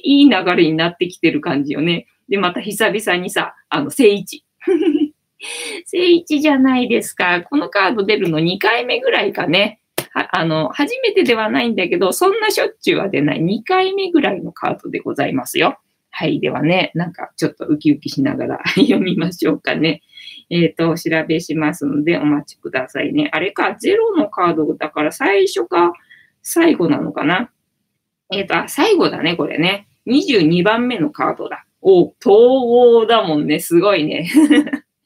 [0.03, 2.07] いい流れになってきてる感じよね。
[2.27, 4.43] で、また久々にさ、あの、正位置。
[5.85, 7.41] 正位置じゃないですか。
[7.41, 9.81] このカード出るの2回目ぐらいかね。
[10.13, 15.79] あの、初めてではないんだけど、そんなしょっちゅうは出ない2回目ぐらいのカードでございますよ。
[16.09, 16.41] はい。
[16.41, 20.01] ではね、なんかちょっとウキウキしながら 読みましょうかね。
[20.49, 23.29] えっ、と、調べしますのでお待ちくださいね。
[23.31, 25.93] あれか、ゼロのカードだから最初か
[26.43, 27.49] 最後なのかな。
[28.33, 29.87] えっ、と、あ、最後だね、これね。
[30.07, 31.65] 22番目のカードだ。
[31.81, 33.59] お、統合だもんね。
[33.59, 34.29] すごいね。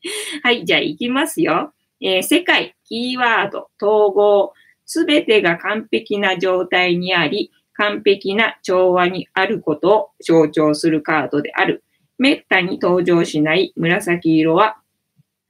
[0.44, 1.74] はい、じゃあ行きますよ。
[2.02, 4.54] えー世界、キーワード、統合、
[4.86, 11.84] すべてが完璧な状態にあり、完璧な調和にあることを象徴するカードである。
[12.18, 14.78] めったに登場しない紫色は、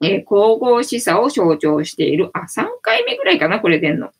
[0.01, 2.29] えー神々しさを象徴している。
[2.33, 4.11] あ、3回目ぐらいかな、これ出んの。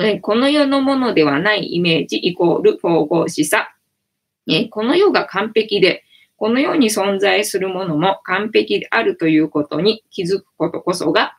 [0.00, 3.74] えーこの世のものではないイメージイコール神々しさ。
[4.48, 6.04] えーこの世が完璧で、
[6.42, 11.36] この世に存在するものも完璧であるということに気づくことこそが、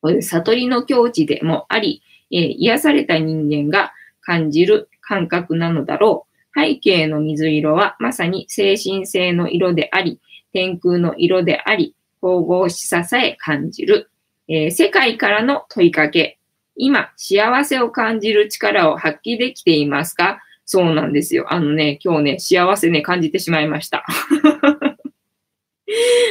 [0.00, 6.26] これ悟りの境地でもあり、えー癒された人間が感じる感覚なのだろ
[6.56, 6.58] う。
[6.58, 10.20] 背景の水色はまさに精神性の色であり、
[10.54, 14.10] 天空の色であり、神々しささえ感じる。
[14.48, 16.38] えー世界からの問いかけ。
[16.76, 20.40] 今、幸せを感じる力を発揮できていますか？
[20.72, 21.52] そうなんですよ。
[21.52, 24.04] あのね、今日ね、幸せね、感じてしまいました。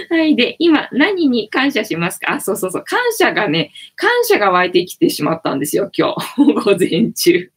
[0.09, 0.37] はい。
[0.37, 2.35] で、今、何に感謝しますか？
[2.35, 2.83] あ、そうそうそう。
[2.85, 6.39] 感謝がね、感謝が湧いてきてしまったんですよ、今日。
[6.63, 7.51] 午前中。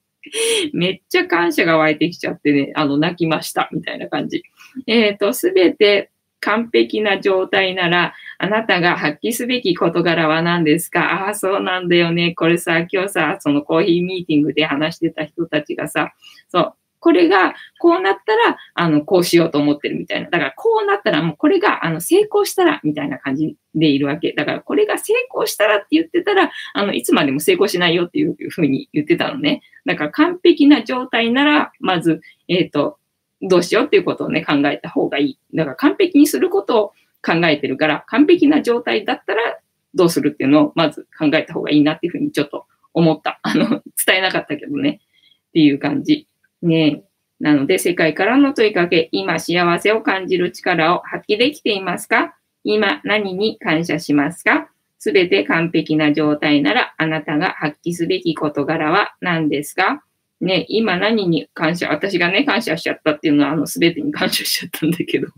[0.72, 4.42] めっちゃ感謝が湧いてきちゃってね、あの、泣きました、みたいな感じ。
[4.88, 6.10] えっ、と、すべて
[6.42, 11.24] 完璧な状態なら、あなたが発揮すべき事柄は何ですか？
[11.26, 12.34] ああ、そうなんだよね。
[12.34, 16.12] これさ、今日さ、そのコーヒーミーティングで話してた人たちがさ、
[16.48, 20.30] そう、これがこうなったら、あの、こうしようと思ってるみたいな。
[20.30, 24.32] だからこうなったらもうこれが、あの、成功したら、みたいな感じでいるわけ。
[24.32, 29.62] だからこれが成功したらって言ってたら、あの、いつまでも成功しないよっていうふうに言ってたのね。
[29.84, 32.98] だから完璧な状態なら、まず、えっ、と、
[33.42, 35.38] どうしようっていうことをね、考えた方がいい。
[35.54, 36.88] だから完璧にすることを
[37.24, 39.58] 考えてるから、完璧な状態だったら
[39.94, 43.40] どうするっていうのをまず考えた方がいいなっていうふうにちょっと思った。
[43.44, 43.68] あの、
[44.06, 45.00] 伝えなかったけどね。
[45.48, 46.26] っていう感じ。
[46.62, 47.02] ね
[47.40, 52.36] なので、世界からの問いかけ、今幸せを感じる力を発揮できていますか？
[52.62, 54.70] 今何に感謝しますか？
[55.00, 60.04] すべて完璧な状態なら、あなたが発揮すべき事柄は何ですか？
[60.42, 65.28] ね、今何に感謝、私がね、感謝しちゃったっていうのは、あの、すべてに感謝しちゃったんだけど。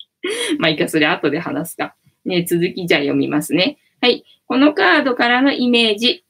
[0.58, 1.96] まあ、いいか、それ後で話すか。
[2.26, 3.78] ね、続きじゃあ読みますね。
[4.00, 4.24] はい。
[4.46, 6.24] このカードからのイメージ。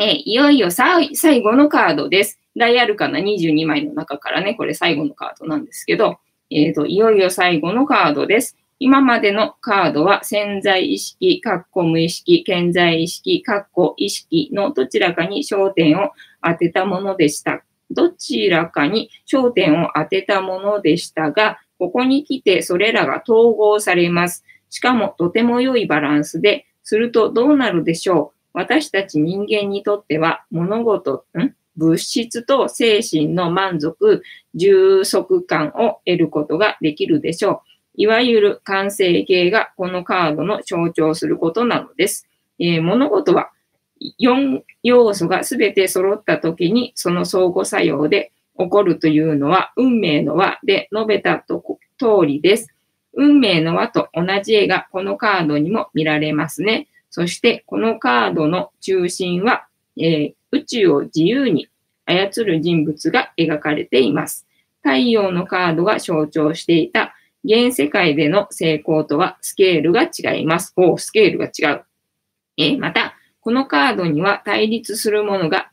[0.00, 1.10] えいよいよ最
[1.42, 2.38] 後のカードです。
[2.56, 6.18] ダイアルカナ22枚の中からね、これ最後のカードなんですけど、
[6.50, 8.56] えっ、ー、と、いよいよ最後のカードです。
[8.80, 16.10] 今までのカードは潜在意識、括弧無意識、潜在意識、括弧意識のどちらかに焦点を
[16.42, 17.64] 当てたものでした。
[17.90, 24.44] どちらかに焦点を当てたものでしたが、ここに来てそれらが統合されます。
[24.70, 31.54] しかもとても良いバランスで、するとどうなるでしょう私たち人間にとっては物事、ん？
[31.76, 34.22] 物質と精神の満足、
[34.54, 37.60] 充足感を得ることができるでしょう。
[37.98, 42.28] いわゆる完成形がこのカードの象徴することなのです。
[42.60, 43.50] えー、物事は
[44.20, 51.60] 4要素が全て揃った時にその相互作用で起こるというのは運命の輪で述べたと
[51.98, 52.68] 通りです。
[53.14, 56.86] 運命の輪と同じ絵がこのカードにも見られますね。
[57.10, 61.66] そしてこのカードの中心は、えー、宇宙を自由に
[62.06, 64.46] 操る人物が描かれています。
[64.82, 67.16] 太陽のカードが象徴していた
[67.48, 70.74] 現世界での成功とはスケールが違います。
[70.76, 71.84] おスケールが違う。
[72.58, 75.70] え、また、このカードには対立するものが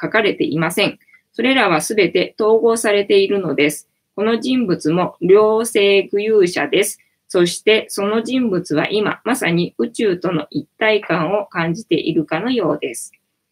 [0.00, 1.00] 書かれていません。
[1.32, 3.88] それらはすべて統合されているのです。
[4.14, 7.00] この人物も両性具有者です。
[7.26, 13.10] そしてその人物は今まさに宇宙との一体感を感じているかのようです。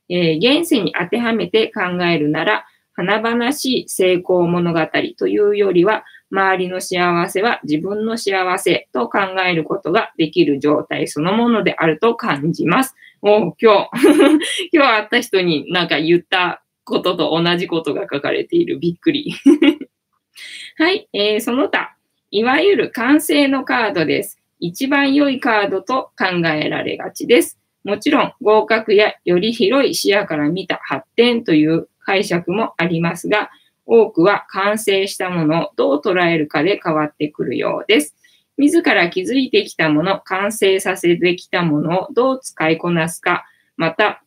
[0.08, 4.80] えー、現世に当てはめて考えるなら、華々しい成功物語
[5.18, 6.04] というよりは、
[6.34, 12.94] 周りの幸せは自分の幸せと考えることができる状態そのものであると感じます。
[13.22, 13.90] お今日、
[14.72, 18.78] 今日会った人になんか言ったことと同じことが書かれている。
[18.80, 19.32] びっくり。
[20.76, 21.96] はい、えー、その他、
[22.32, 24.42] いわゆる完成のカードです。
[24.58, 27.60] 一番良いカードと考えられがちです。
[27.84, 33.50] もちろん合格やより広い視野から見た発展という解釈もありますが、
[33.86, 38.14] 多くは完成したものをどう捉えるかで変わってくるようです。
[38.56, 43.44] 自ら気づいてきたもの、完成させてきたものをどう使いこなすか、
[43.76, 44.22] また、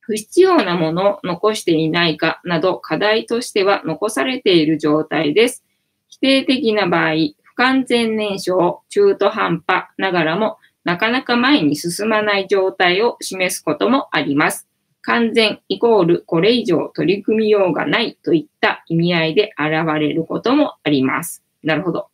[0.00, 5.64] 不必要なものを残していないかなど課題としては残されている状態です。
[6.08, 14.69] 否定的な場合、不完全燃焼、中途半端ながらもなかなか前に進まない状態を示すこともあります。
[15.02, 21.42] 完全イコールこれ以上取り組みようがないといった意味合いで現れることもあります。
[21.62, 22.08] なるほど。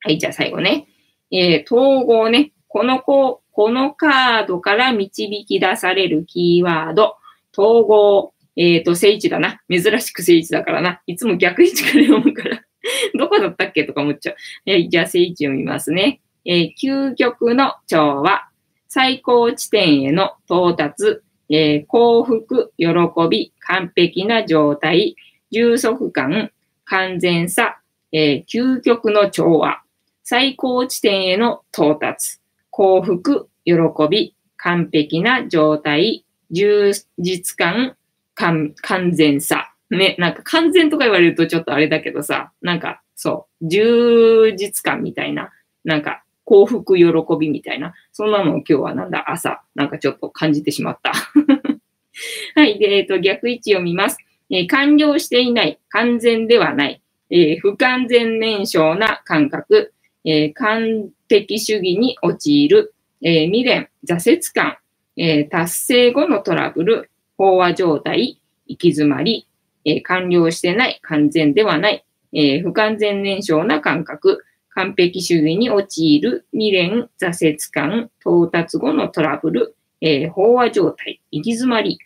[0.00, 0.86] はい、じゃあ最後ね。
[1.30, 2.52] えー、統合ね。
[2.68, 7.16] このこ、このカードから導き出されるキーワード。
[7.56, 8.32] 統合。
[8.56, 9.60] えっ、ー、と、聖地だな。
[9.70, 11.00] 珍しく聖地だからな。
[11.06, 12.62] いつも逆位置から読むから
[13.18, 13.84] どこだったっけ？
[13.84, 14.36] とか思っちゃう。
[14.66, 16.20] えー、じゃあ聖地読みますね。
[16.44, 18.48] えー、究極の調和。
[18.88, 21.22] 最高地点への到達。
[21.50, 22.86] えー、幸福、喜
[23.30, 25.16] び、完璧な状態、
[25.50, 26.50] 充足感、
[26.84, 27.80] 完全さ、
[28.12, 29.82] えー、究極の調和、
[30.24, 32.38] 最高地点への到達、
[32.70, 33.74] 幸福、喜
[34.10, 37.96] び、完璧な状態、充実感、
[38.34, 38.74] 完
[39.12, 39.74] 全さ。
[39.90, 45.50] ね、なんか完全とか言われるとちょっとあれだけどさ、なんかそう、充実感みたいな、
[45.84, 47.04] なんか幸福、喜
[47.38, 51.12] びみたいな、そんなのを今日はなんだ、朝、なんかちょっと感じてしまった。
[52.56, 52.78] はい。
[52.78, 54.16] で、えっ、ー、と、逆位置を見ます。
[54.48, 59.92] えー、完了していない、完全ではない、えー、不完全燃焼な感覚、
[60.24, 64.78] え完璧主義に陥る、え未練、挫折感、
[65.16, 69.46] え達成後のトラブル、飽和状態、行き詰まり、
[69.84, 74.44] え完了してない、完全ではない、え不完全燃焼な感覚、
[74.78, 81.98] 完璧主義に陥る未練、挫折感、到達後のトラブル、えー、飽和状態、行き詰まり。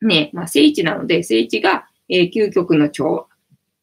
[0.00, 3.26] ね、まあ、聖地なので、聖地が、えー、究極の調和。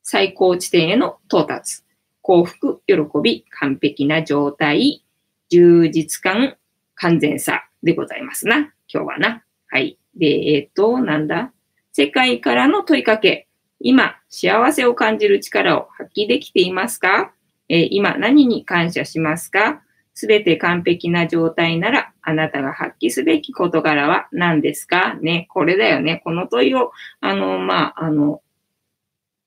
[0.04, 1.84] 最高地点への到達。
[2.22, 5.04] 幸福、喜び、完璧な状態、
[5.50, 6.56] 充実感、
[6.96, 8.74] 完全さでございますな。
[8.88, 9.44] 今日はな。
[9.68, 9.98] はい。
[10.16, 11.52] で、えっ、と、なんだ？
[11.92, 13.50] 世界からの問いかけ。
[13.82, 17.34] 今、幸せを感じる力を発揮できていますか、
[17.70, 19.82] え、今、何に感謝しますか？
[20.16, 25.16] すべて完璧な状態なら、あなたが発揮すべき事柄は何ですか？
[25.22, 26.22] ね、これだよね。
[26.24, 28.42] この問いを、あの、まあ、あの、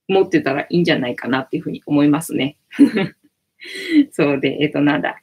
[0.08, 2.56] 持ってたらいいんじゃないかなっていうふうに思いますね。
[4.12, 5.16] そうで、えっ、と、なんだ？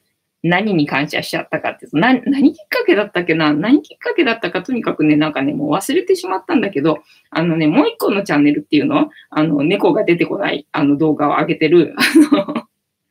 [0.46, 3.54] 何に感謝しちゃったかってな、何きっかけだったっけな？
[3.54, 9.08] 何きっかけだったか、とにかくね、なんかね、もう忘れてしまったんだけど、あのね、もう一個のチャンネルっていうの？
[9.30, 12.64] あの、猫が出てこない、あの、動画を上げてる、あの、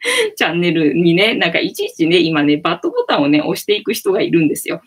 [0.35, 4.81] チャンネルにね、なんかいちいちね、今ね、バットボタンをね、押していく人がいるんですよ。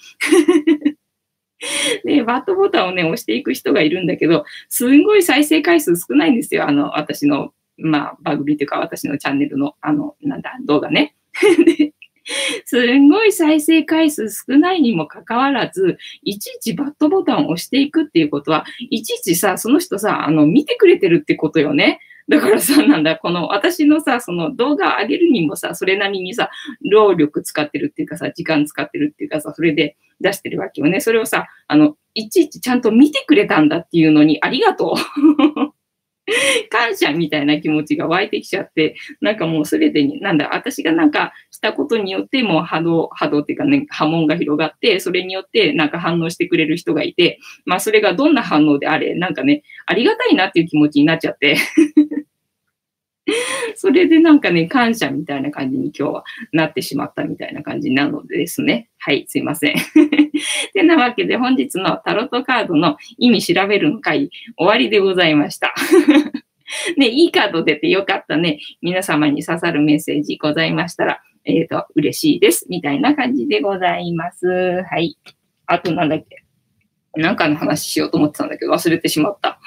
[2.04, 6.68] で、 バットボタンをね、押していく人がいるんだけど、すんごい再生回数少ないんですよ。
[6.68, 11.14] あの、私の、まあ、番組っていうか、私のチャンネルの、あの、なんだ、動画ね。
[12.64, 22.00] すんごい再生回数少ないにもかかわらず、いちいちバットボタンを押していくっていうことは、いちいちさ、その人さ、あの、見てくれてるってことよね。
[22.28, 26.50] だからさ、なんだ、この私のさ、その動画上げるにもさ、それなりにさ、
[26.90, 31.00] 労力使ってるっていうかさ、時間使ってるっていうかさ、それで出してるわけよね。
[31.00, 35.75] それをさ、あの、いちいちちゃんと見てくれたんだっていうのにありがとう。
[36.70, 51.56] 感謝みたいな気持ちが湧いてきちゃって、なんかもうすべてに、なんだ、私がなんかしたことによってもう波動、波動っていうかね、波紋が広がって、それによってなんか反応してくれる人がいて、まあそれがどんな反応であれ、なんかね、ありがたいなっていう気持ちになっちゃって。
[53.74, 58.88] それでなんかね、感謝みたいな感じに今日はなってしまったみたいな感じなのでですね。
[58.98, 59.74] はい、すいません。
[60.72, 65.74] てなわけで本日のタロットカードの意味調べるの回終わりでございました。
[66.96, 68.58] ね、いいカード出てよかったね。
[68.80, 72.66] 皆様に刺さるメッセージございましたら、えっ、ー、と、嬉しいです。
[72.68, 74.82] みたいな感じでございます。
[74.82, 75.16] はい。
[75.66, 76.42] あとなんだっけ。
[77.20, 79.58] なんかの話しようと思ってたんだけど忘れてしまった。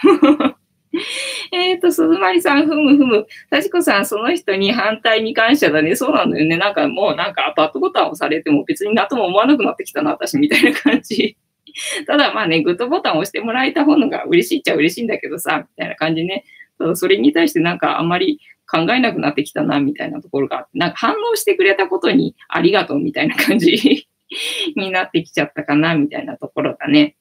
[1.52, 3.28] えっと、鈴まりさん、ふむふむ。
[3.52, 5.96] 幸子さん、その人に反対に感謝だね。
[5.96, 6.58] そうなんだよね。
[6.58, 11.38] なんかもう、なんかバットボタンを押されても別に何とも思わなくなってきたな、私、みたいな感じ。
[12.08, 16.46] ただまあね、グッドボタンを押してもらえた方が嬉しいっちゃ嬉しいんだけどさ、みたいな感じね。
[16.78, 24.08] ただそれに対してなんかあんまり考えなくなってきたな、みたいなところがあって、なんか反応してくれたことにありがとうみたいな感じ
[24.76, 27.16] になってきちゃったかな、みたいなところだね。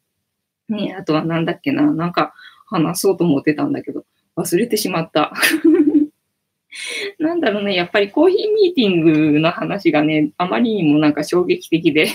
[0.69, 2.35] ねあとはなんだっけな、なんか、
[2.71, 4.05] 話そうと思ってたんだけど、
[4.37, 5.33] 忘れてしまった。
[7.19, 12.09] なんだろうね、やっぱりコーヒーミーティングの話がね、あまりにもなんか衝撃的で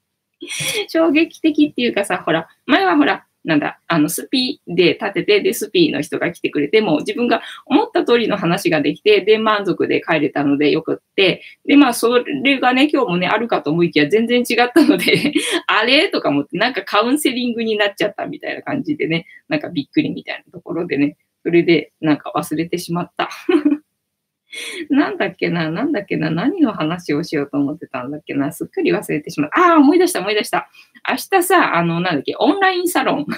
[0.88, 15.32] 衝撃的っていうかさ、ほら、前はほら、なんだ、あの、スピーで立てて、で、スピーの人が来てくれて、も自分が思った通りの話ができて、で、満足で帰れたのでよくって、で、まあ、それがね、今日もね、あるかと思いきや全然違ったので
[15.68, 16.08] あれ？
[16.08, 23.30] とか思って、なんかカウンセリングになっちゃったみたいな感じでね、なんかびっくりみたいなところでね、それでなんか忘れてしまった。
[24.90, 29.60] なんだっけな、なんだっけな、何の話をしようと思ってたんだっけな、すっかり忘れてしまった。
[29.60, 30.68] ああ、思い出した、思い出した。
[31.08, 33.26] 明日さ、あの、なんだっけ、オンラインサロン。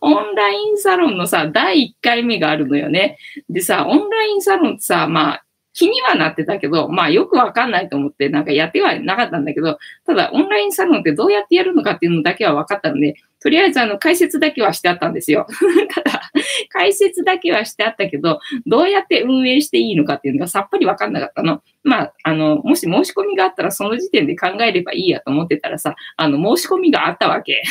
[0.00, 3.18] オンラインサロンのさ、第1回目があるのよね。
[3.48, 5.46] でさ、オンラインサロンってさ、まあ、
[5.76, 15.46] 気にはなってたけど、まあよくわかんないと思って、なんかやってはなかったんだけど、ただオンラインサロンってどうやってやるのかっていうのだけは分かったので、とりあえずあの解説だけはしてあったんですよ。
[15.94, 16.22] ただ、
[16.68, 21.62] 解説だけはしてあったけど、どうやって運営していいのかっていうのがさっぱりわかんなかったの。
[21.82, 27.62] まあ、あの、もし申し込みがあったらその時点で考えればいいやと思ってたらさ、あの、申し込みがあったわけ。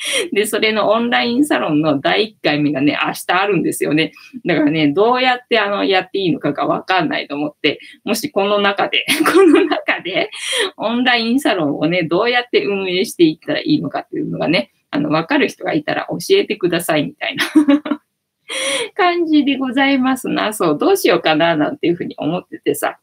[0.32, 4.12] で、それのオンラインサロンの第1回目がね、明日あるんですよね。
[4.46, 10.30] だからね、どうやってあの、やっていいのかがわかんないと思って、もしこの中で、 この中で、
[10.76, 17.44] オンラインサロンをね、どうやって運営していったらいいのかっていうのがね、あの、わかる人がいたら教えてくださいみたいな
[18.94, 20.52] 感じでございますな。
[20.52, 22.98] そう、どうしようかな、なんていうふうに思っててさ。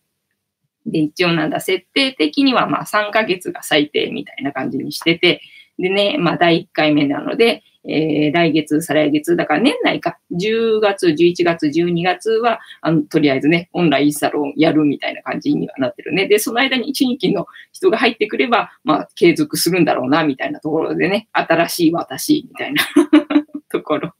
[0.86, 5.42] で、一応なんだ、設定的にはまあ3ヶ月が最低みたいな感じにしてて、
[5.78, 16.28] でね、まあ第1回目なので、えー、来月、再来月、だから年内か、10月、11月、12月は、あの、とりあえずね、オンラインサロンやるみたいな感じにはなってるね。
[16.28, 22.84] で、その間に一日の人が入ってくれば、まあ、継続するんだろうな、みたいなところでね、新しい私、みたいな
[23.70, 24.14] ところ。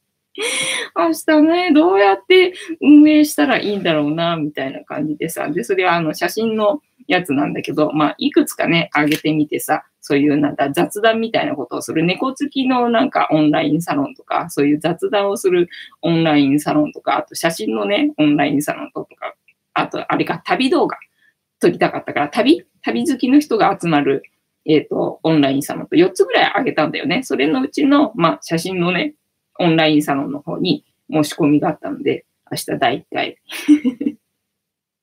[0.96, 5.50] 明日ね、どうやって運営したらいいんだろうな、みたいな感じでさ。
[5.50, 15.70] で、それはあの、写真のやつなんだけど、まあ、いくつかね、上げてみてさ、そういうなんだ雑談みたいなことをする猫付きのなんかオンラインサロンとか、そういう雑談をする
[16.02, 19.36] オンラインサロンとか、あと写真のね、オンラインサロンとか、
[19.74, 20.98] あとあれか、旅動画
[21.60, 24.24] 撮りたかったから、旅旅好きの人が集まる、
[24.66, 27.24] えっ、と、オンラインサロンと4つぐらいあげたんだよね。
[27.24, 29.16] それのうちの、まあ、写真のね、
[29.60, 33.38] オンラインサロンの方に申し込みがあったので、明日第1回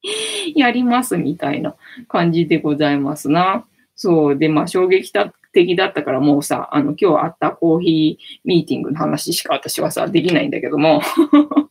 [0.55, 1.75] やりますみたいな
[2.09, 3.65] 感じでございますな。
[3.97, 4.39] そう。
[4.39, 5.13] で、まあ、衝撃
[5.53, 11.01] 的だったからもうさ、あの、今日あったコーヒーミーティングの話しか私はさ、できないんだけども。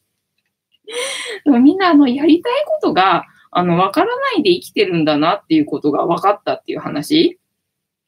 [1.46, 7.40] でもみんな、あの、やりたいことが、あの、わからないで生きてるんだなっていうことが分かったっていう話。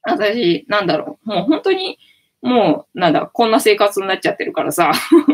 [0.02, 1.28] 私、なんだろう。
[1.28, 1.98] もう本当に、
[2.42, 4.92] もう、なんだ、こんな生活になっちゃってるからさ。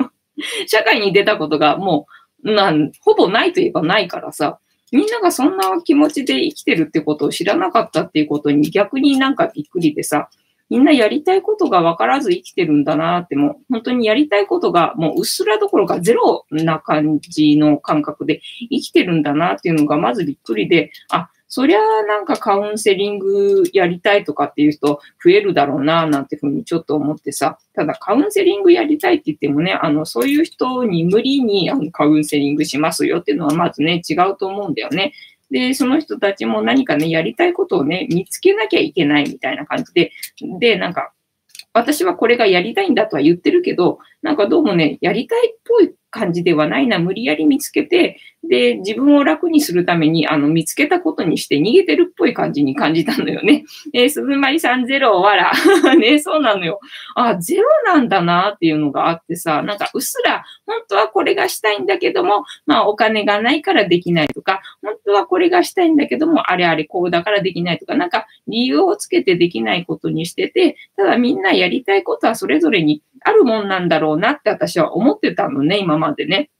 [0.66, 2.06] 社会に出たことがも
[2.42, 4.58] う、なん、ほぼないといえばないからさ。
[4.92, 10.28] みんながそんな気持ちで生きてるってことを知らなかったっていうことに逆になんかびっくりでさ、
[10.68, 18.40] みんなやりたいことが分からず生きてるんだなってもう、本当にやりたいことがもううっすらどころかゼロな感じの感覚で
[18.70, 27.58] 生きてるんだなっていうのがまずびっくりで、あ、そりゃなんかカウンセリングやりたいとかっていう人増えるだろうな、なんてふうにちょっと思ってさ。
[27.74, 35.12] ただカウンセリングやりたいって言ってもね、あの、そういう人に無理にあのカウンセリングしますよっていうのはまずね、違うと思うんだよね。
[35.50, 40.10] で、その人たちも何かね、やりたいことをね、見つけなきゃいけないみたいな感じで、
[40.58, 41.12] で、なんか、
[41.74, 53.64] 私はこれがやりたいんだとは言ってるけど、なんかどうもね、やりたいっぽい感じではないな、無理やり見つけて、で、自分を楽にするために、あの、見つけたことにして逃げてるっぽい感じに感じたのよね。
[53.94, 55.52] えー、鈴まりさんゼロ、わら。
[55.96, 56.80] ね、そうなのよ。
[57.14, 76.50] あ、ゼロなんだなっていうのがあってさ、なんかうっすら、本当はこれがしたいんだけども、まあお金がないからできないとか、本当はこれがしたいんだけども、あれあれこうだからできないとか、なんか理由をつけてできないことにしてて、ただみんなやりたいことはそれぞれにあるもんなんだろうなって私は思ってたのね、今までね。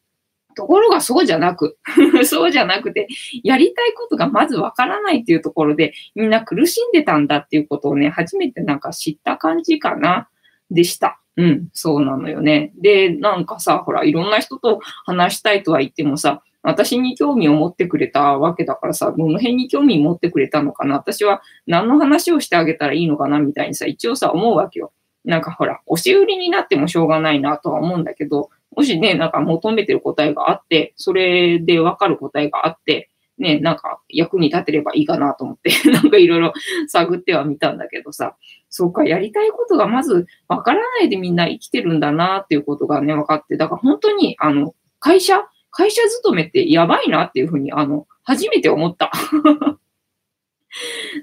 [0.55, 1.79] ところがそうじゃなく、
[2.25, 3.09] そうじゃなくて、
[3.43, 10.29] やりたいことがまずわからないっていうところで、みんな苦しんでたんだっていうことをね、初めてなんか知った感じかな、
[10.71, 11.19] でした。
[11.37, 12.73] うん、そうなのよね。
[12.77, 24.93] で、なんかさ、ほら、いろんな人と話したいとは言ってもさ、私に興味を持ってくれたわけだからさ、どの辺に興味持ってくれたのかな私は何の話をしてあげたらいいのかなみたいにさ、一応さ、思うわけよ。
[25.25, 36.53] なんかほら、押し売りになってもしょうがないなとは思うんだけど、もしね、なんか求めてる答えがあって、それでわかる答えがあって、ね、なんか役に立てればいいかなと思って、 なんかいろいろ
[36.89, 38.37] 探ってはみたんだけどさ、
[38.69, 49.11] そうか、やりたいことがまずわからないでみんな生きてるんだなっていうことがね、分かって、だから本当に、あの、会社会社勤めってやばいなっていうふうに、あの、初めて思った。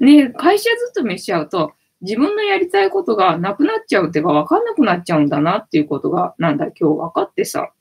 [0.01, 7.71] ね、会社勤めしちゃうと、自分のやりたいことがなくなっちゃうっていうか分かんなくなっちゃうんだなっていうことが、なんだ、今日分かってさ、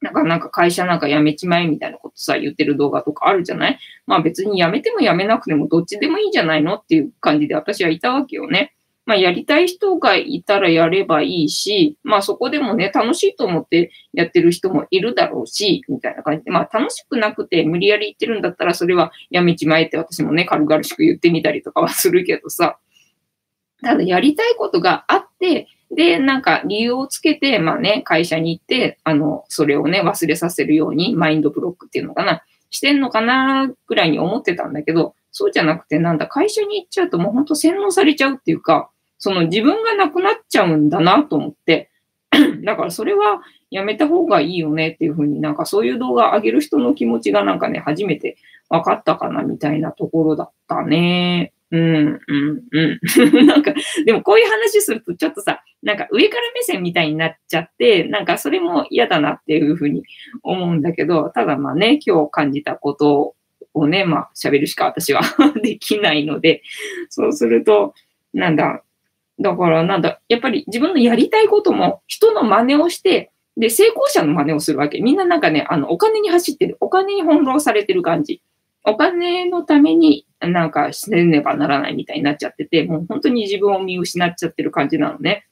[0.00, 3.78] なんか、なんか会社なんか辞めちまえみたいなことさ、言ってる動画とかあるじゃない？
[4.06, 8.74] まあ別に辞めても辞めなくてもどっちでもいいんじゃないのっていう感じで私はいたわけよね。
[9.04, 22.78] まあやりたい人がいたらやればいいし、まあそこでもね、楽しいと思ってやってる人もいるだろうし、みたいな感じで、まあ楽しくなくて無理やり言ってるんだったらそれは辞めちまえって私もね、軽々しく言ってみたりとかはするけどさ、
[23.82, 41.90] ただやりたいことがあって、で、なんか理由をつけて、まあね、会社に行って、あの、それをね、忘れさせるように、マインドブロックっていうのかな、してんのかな、ぐらいに思ってたんだけど、そうじゃなくて、なんだ、会社に行っちゃうともうほんと洗脳されちゃうっていうか、その自分がなくなっちゃうんだなと思って、
[42.64, 48.36] だからそれはやめた方がいいよねっていうふうになんかそういう動画上げる人の気持ちがなんかね、初めて
[48.68, 51.52] 分かったかなみたいなところだったね。
[51.72, 52.80] うん、うん、う
[53.42, 53.46] ん。
[53.46, 53.72] なんか、
[54.04, 60.02] でもこういう話するとちょっとさ、なんか上から目線みたいになっちゃって、なんかそれも嫌だなっていうふうに
[60.42, 63.34] 思うんだけど、ただまあね、今日感じたこと
[63.72, 65.22] をね、まあ喋るしか私は
[65.62, 66.62] できないので、
[67.08, 67.94] そうすると、
[68.34, 68.82] なんだ、
[69.38, 75.00] だからなんだ、やっぱり自分のやりたいことも人の真似をして、で、成功者の真似をするわけ。
[75.00, 76.76] みんななんかね、あの、お金に走ってる。
[76.80, 78.42] お金に翻弄されてる感じ。
[78.84, 85.46] お金のためになんかしねばならないみたいになっちゃってて、もう本当に自分を見失っちゃってる感じなのね。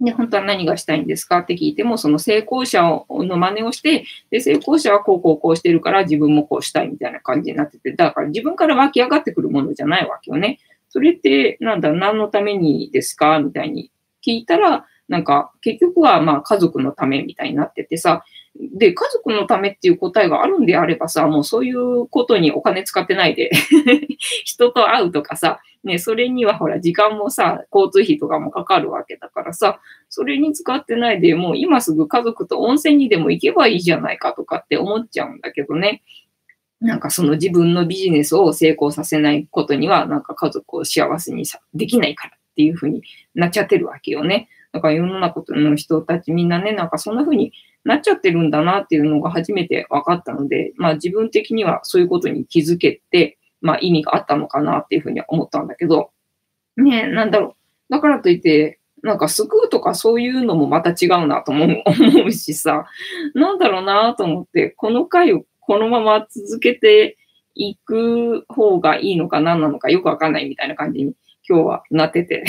[0.00, 10.58] で、本当は何がしたいんですかって聞いても、その成功者の真似をして、で、成功者はこうこうこうしてるから自分もこうしたいみたいな感じになってて、だから自分から湧き上がってくるものじゃないわけよね。
[10.88, 13.92] それって、なんだ、何のためにですかみたいに
[14.26, 18.24] 聞いたら、なんか、結局はまあ家族のためみたいになっててさ、
[18.58, 23.50] で、家族のためっていう答えがあるんであればさ、もうそういうことにお金使ってないで
[24.44, 36.02] 人と会うとかさ、ね、それにはほら、時間もさ、交通費とかもかかるわけだからさ、それに使ってないでもう今すぐ家族と温泉にでも行けばいいじゃないかとかって思っちゃうんだけどね。
[36.80, 43.02] なんかその自分のビジネスを成功させないことには、なんか家族を幸せにさできないからっていうふうに
[43.34, 44.48] なっちゃってるわけよね。
[44.72, 47.52] だから世の中の人たちみんなね、なんかそんな風に
[47.84, 56.10] なっちゃってるんだなっていうのが初めて分かったので、まあ自分的にはそういうことに気づけて、まあ意味があったのかなっていうふうに思ったんだけど、
[56.76, 57.56] ねえ、なんだろ
[57.90, 57.92] う。
[57.92, 61.82] だからといって、なんか救うとかそういうのもまた違うなと 思
[62.26, 62.86] うしさ、
[63.34, 67.16] なんだろうなと思って、この回をこのまま続けて
[67.54, 71.14] いく方がいいのか何なのかよくわかんないみたいな感じに
[71.48, 72.44] 今日はなってて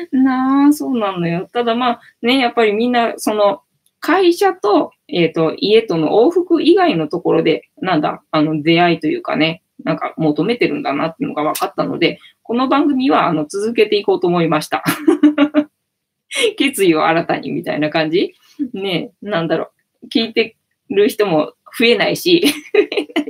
[0.12, 1.48] なあ、そうなのよ。
[1.52, 3.62] ただまあね、やっぱりみんな、その、
[4.00, 14.84] 会社と、えっ、ー、と、家との往復以外のところで、なんだ、あの、出会いというかね、なんか求めてるんだなっていうのが分かったので、この番組は、あの、続けていこうと思いました。
[16.56, 18.34] 決意を新たにみたいな感じ
[18.72, 19.70] ねなんだろ
[20.02, 20.06] う。
[20.08, 20.56] 聞いて
[20.90, 22.44] る人も増えないし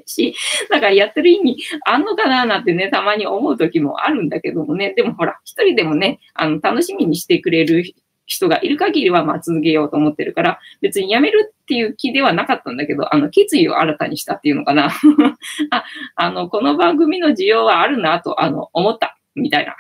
[0.09, 0.35] し、
[0.71, 1.57] だからやってる意味
[1.87, 7.85] あんのかななんてね、たまに思う時もあるんだけどもね、でもほら、一人でもね、あの、楽しみにしてくれる
[8.27, 14.91] 人がいる限りは、まあ続けようと思ってるから、別にやめるっていう気ではなかったんだけど、あの、決意を新たにしたっていうのかな。
[15.71, 15.85] あ、
[16.15, 19.77] あの、この番組の需要はあるなと、あの、思った、みたいな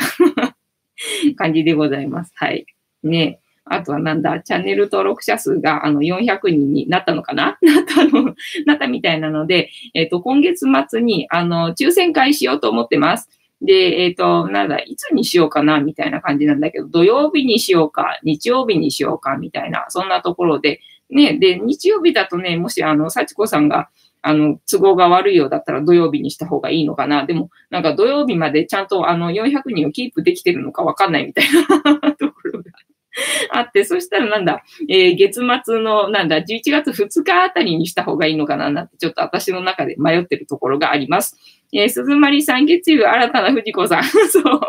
[1.37, 2.33] 感じでございます。
[2.37, 2.67] はい。
[3.03, 3.41] ね
[3.71, 7.59] あとはなんだ、チャンネル登録者数があの400人になったのかな？
[7.63, 8.35] なったの、
[8.67, 13.29] なったみたいなので、えっ、ー、と、今月末にあの、抽選会しようと思ってます。
[13.61, 15.81] で、えっ、ー、と、なんだ、いつにしようかな？
[15.81, 23.89] みたいな感じなんだけど、土曜日にしようか、日曜日にしようかみたいな、そんなところで、ね、で、日曜日だとね、もしあの、幸子さんが、
[24.21, 27.25] あの、都合が悪いようだったら土曜日にした方がいいのかな？
[27.27, 32.17] でも、なんか土曜日までちゃんとあの400人をキープできてるのかわかんないみたいな
[33.51, 41.37] あって、そしたらなんだ、えー、月末のなんだ、11月2日あたりにした方がいいのかななんて、ちょっと私の中で迷ってるところがあります。
[41.73, 44.05] えー、鈴まりさん、月曜新たな藤子さん。
[44.29, 44.61] そう。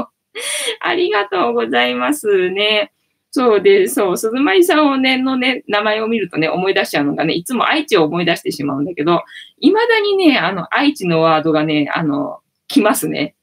[0.79, 2.91] ありがとうございますね。
[3.31, 9.23] そうで、そう、鈴まりさんをね、のね、名前を見るとね、思い出しちゃうのがね、いつも愛知を思い出してしまうんだけど、
[9.59, 13.35] 未だにね、あの、愛知のワードがね、あの、来ますね。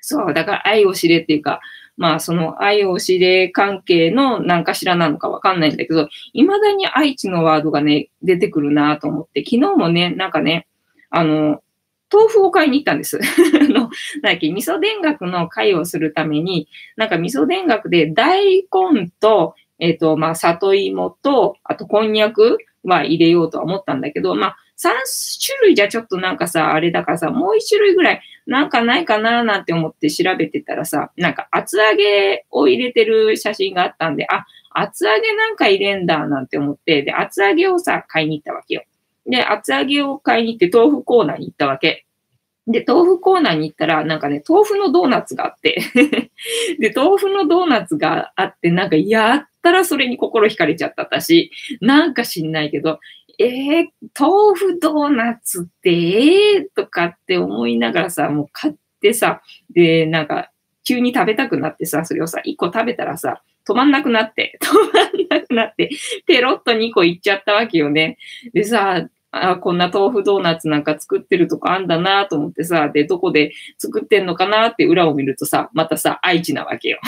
[0.00, 1.60] そう、だから愛を知れっていうか、
[1.96, 10.66] まあその愛を知れ関係の何かしらなのかわかんないんだけど、未だに愛知のワードがね、出てくるなと思って、昨日もね、なんかね、
[11.10, 11.62] あの、
[12.12, 13.18] 豆腐を買いに行ったんです。
[13.58, 13.90] あの、なん
[14.22, 24.88] だっけ、味噌田楽の会をするために、なんか味噌田楽で大根と、えっ、ー、と、まあ、里芋と、あとこんにゃくは入れようとは思ったんだけど、まあ、3
[25.44, 38.82] 種類じゃちょっとなんかさ、あれだからさ、もう1種類ぐらいなんかないかななんて思って調べてたらさ、なんか厚揚げを入れてる写真があったんで、あ、厚揚げなんか入れんだなんて思って、で、厚揚げをさ、買いに行ったわけよ。
[39.26, 42.06] で、厚揚げを買いに行って豆腐コーナーに行ったわけ。
[42.66, 45.80] で、豆腐コーナーに行ったら、なんかね、豆腐のドーナツがあって
[46.78, 53.00] で、豆腐のドーナツがあって、なんかやったらそれに心惹かれちゃった私、なんか知んないけど、
[53.42, 53.86] えー、
[54.18, 60.50] 豆腐ドーナツって、えー、とかって思いながらさ、もう買ってさ、で、なんか、
[60.84, 65.90] 急に食べたくなってさ、それをさ、1個食べたらさ、止まんなくなって、 止まんなくなって、
[66.26, 68.18] ペロッと2個いっちゃったわけよね。
[68.52, 77.00] でさ、あこんな豆腐ドーナツなんか作ってるとこあんだなと思ってさ、で、どこで作ってんのかなって裏を見るとさ、またさ、愛知なわけよ。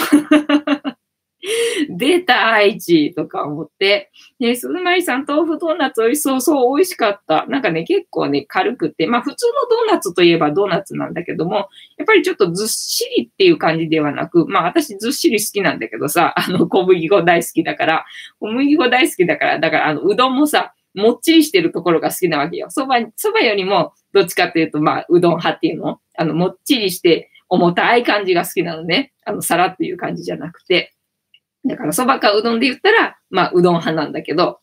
[1.90, 4.10] 出た、愛知とか思って。
[4.40, 7.46] ね、鈴まさん、豆腐ドーナツ美味しそう、そう、美味しかった。
[7.46, 9.52] なんかね、結構ね、軽くて、まあ普通の
[9.86, 11.68] ドーナツといえばドーナツなんだけども、
[11.98, 18.04] やっぱりちょっとずっしりっていう感じではなく、まあ私ずっしり好きなんだけどさ、 あの、小麦粉大好きだから、
[18.40, 22.70] 小麦粉大好きだから、だからあの、うどんもさ、もっちりしてるところが好きなわけよ。
[22.70, 25.98] そば、そばよりも、どっちかっていうと、まあ、うどん派っていうの？
[26.16, 29.12] あの、もっちりして、重たい感じが好きなのね。
[29.24, 30.93] あの、皿っていう感じじゃなくて。
[31.64, 34.60] だから蕎麦かうどんで言ったら、まあうどん派なんだけど、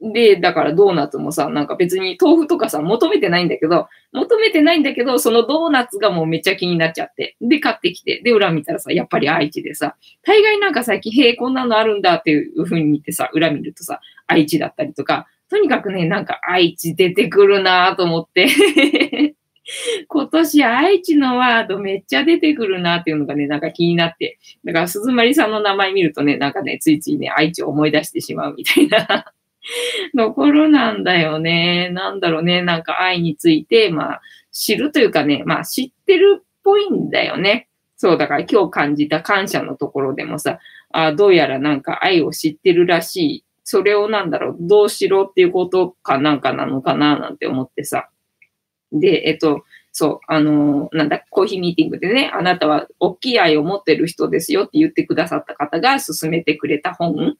[0.00, 7.36] で、だからドーナツもさ、なんか別に豆腐とかさ、求めてないんだけど、求めてないんだけど、そのドーナツがもうめっちゃ気になっちゃって。
[7.40, 8.20] で、買ってきて。
[8.22, 19.34] で、裏見たらさ、やっぱり愛知でさ、大概なんか最近、へえ、こんなのあるんだっていう風に見てさ、裏見るとさ、愛知だったりとか、とにかくね、なんか愛知出てくるなと思って
[20.08, 24.38] 今年愛知のワードめっちゃ出てくるなっていうのがね、なんか気になって。
[24.64, 29.32] だから鈴まりさんの名前見るとね、なんかね、ついついね、愛知を思い出してしまうみたいな
[30.16, 31.90] ところなんだよね。
[31.90, 34.20] なんだろうね、なんか愛について、まあ、
[34.52, 37.68] 知るというかね、まあ知ってるっぽいんだよね。
[37.96, 40.58] そう、だから今日感じた感謝のところでもさ、
[40.92, 43.44] あどうやらなんか愛を知ってるらしい。
[43.62, 48.08] それをなんだろう、どうしろっていうことかなんかなのかななんて思ってさ。
[48.92, 57.36] で、えっと、そう、あの、なんだ、コーヒーミーティングでね、あなたは大きい愛を持ってる人ですよって言ってくださった方が勧めてくれた本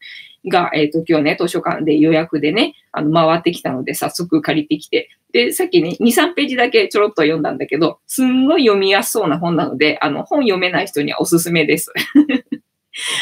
[0.49, 11.93] が、えっ、と、今日ね、図書館で予約でね、あの、回ってきたので、早速借りてきて、で、さっきね、2、3ページだけちょろっと読んだんだけど、すんごい読みやすそうな本なので、あの、本読めない人にはおすすめです。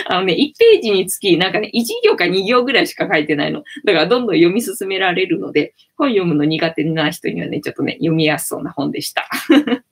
[0.07, 3.63] あのね、1ページにつき、なんかね、1行か2行ぐらいしか書いてないの。
[3.85, 9.29] だからどんどん読み進められるので、本読むの苦手な人にはね、ちょっとね、読みやすそうな本でした。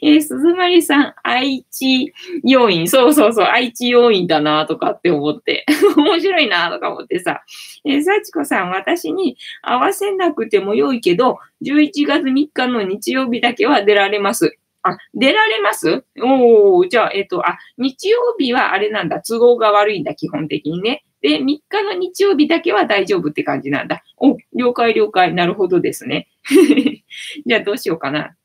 [0.00, 2.12] えー、鈴まりさん、愛知
[2.44, 2.88] 要因。
[2.88, 5.66] そうそうそう、愛知要因だなとかって思って。
[5.96, 7.42] 面白いなとか思ってさ。
[7.84, 14.56] えー、幸子さん、私に合わせなくても良いけど、11月3日の日曜日だけは出られます。
[14.90, 16.04] あ、出られます？
[16.22, 19.20] おー、じゃあ、えっ、ー、と、あ、日曜日はあれなんだ。
[19.20, 21.04] 都合が悪いんだ、基本的にね。
[21.20, 24.02] で、3日の日曜日だけは大丈夫って感じなんだ。
[24.18, 25.34] お、了解了解。
[25.34, 26.28] なるほどですね。
[27.46, 28.36] じゃあどうしようかな。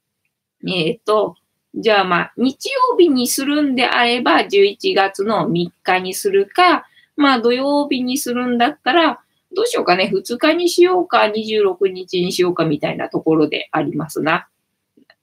[0.67, 1.35] えっ、ー、と、
[1.75, 6.85] じゃあまあ、日曜日にするんであれば、11月の3日にするか、
[7.15, 9.21] まあ土曜日にするんだったら、
[9.53, 14.47] どうしようかね、2日にしようか、26日にしようかみたいなところでありますな。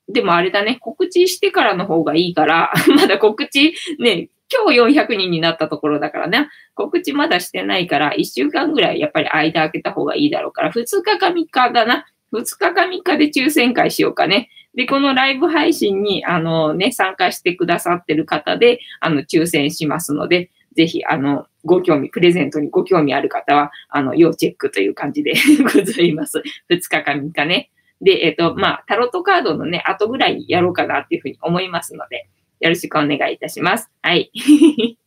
[0.09, 12.07] でもあれだね、告知してからの方がいいから、 まだ告知ね、今日400人になったところだからね、告知まだしてないから、1週間ぐらいやっぱり間開けた方がいいだろうから、2日か3日だな。
[12.33, 14.51] 2日か3日で抽選会しようかね。
[14.75, 25.35] で、このライブ配信に、あのね、参加してくださってる方で、あの、抽選しますので、ぜひ、あの、ご興味、プレゼントにご興味ある方は、あの、要チェックという感じで
[25.65, 26.43] ございます。
[26.71, 27.71] 2日か3日ね。
[28.01, 32.29] で、えっ、と、まあ、タロットカードのね、後ぐらいにやろうかなっていうふうに思いますので、
[32.61, 33.91] よろしくお願いいたします。
[34.03, 34.31] はい。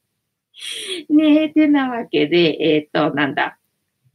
[1.09, 3.57] ねえ、てなわけで、えっ、と、なんだ。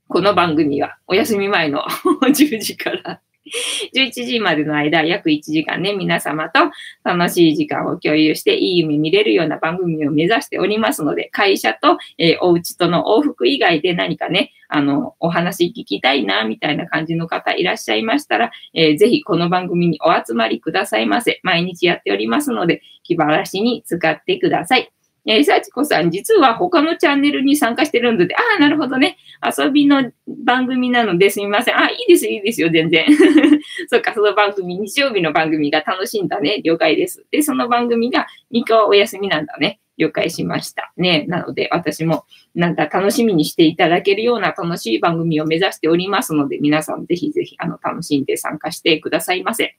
[0.09, 1.83] この番組はお休み前の
[2.23, 3.21] 10時から
[3.95, 6.71] 11時までの間、約1時間ね、皆様と
[7.05, 21.41] 楽しい時間を共有して、いい夢見れるような番組を目指しておりますので、会社と、えー、お家との往復以外で何かね、あの、お話聞きたいな、みたいな感じの方いらっしゃいましたら、えー、ぜひこの番組にお集まりくださいませ。
[21.43, 24.96] 毎日やっておりますので、気晴らしに使ってください。
[25.27, 29.19] えー、幸子さん、実は他のチャンネルに参加してるんで、ああ、なるほどね。
[29.43, 30.11] 遊びの
[30.45, 31.79] 番組なのですみません。
[31.79, 33.07] あ、いいです、いいですよ、全然。
[33.91, 36.61] そっか、その番組、日曜日の番組が楽しいんだね。
[36.63, 37.27] 了解です。
[37.31, 39.81] で、その番組が3日はお休みなんだね。
[39.99, 40.93] 了解しました。
[40.97, 41.25] ね。
[41.27, 42.25] なので、私も、
[42.55, 49.77] なんだ、楽しみにしていただけるような楽しい番組を目指しておりますので、皆さんぜひぜひ、あの、楽しんで参加してくださいませ。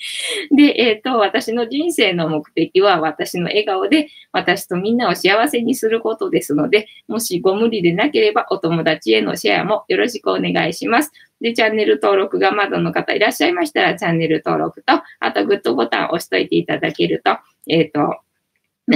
[0.50, 11.12] で、えっ、ー、と、私の人生の目的は私の笑顔で私とみんなを幸せにすることですので、もしご無理でなければお友達へのシェアもよろしくお願いします。
[11.40, 17.38] で、チャンネル登録がまだの方いらっしゃいましたら、チャンネル登録と、あとグッドボタンを押しといていただけると、
[17.68, 18.20] えっ、ー、と、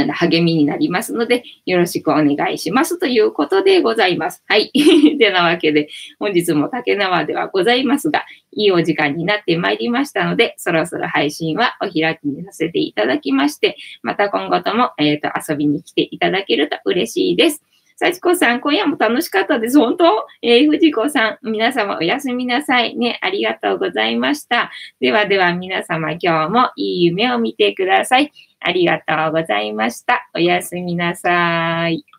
[0.03, 4.43] 励みになりますので、よろしくお願いしますということでございます。
[4.47, 4.71] はい。
[5.19, 5.89] てなわけで、
[6.19, 17.63] 本日も竹縄ではございますが、いいお時間になってまいりましたので、そろそろ配信はお開きにさせていただきまして、また今後とも、えっ、ー、と、遊びに来ていただけると嬉しいです。
[17.97, 19.79] 幸子さん、今夜も楽しかったです。
[19.79, 20.27] 本当？
[20.43, 22.97] えー、藤子さん、皆様おやすみなさい。
[22.97, 24.73] ね、ありがとうございました。
[25.01, 28.33] ではでは皆様今日もいい夢を見てください。
[28.67, 30.27] ありがとうございました。
[30.35, 32.14] おやすみなさい。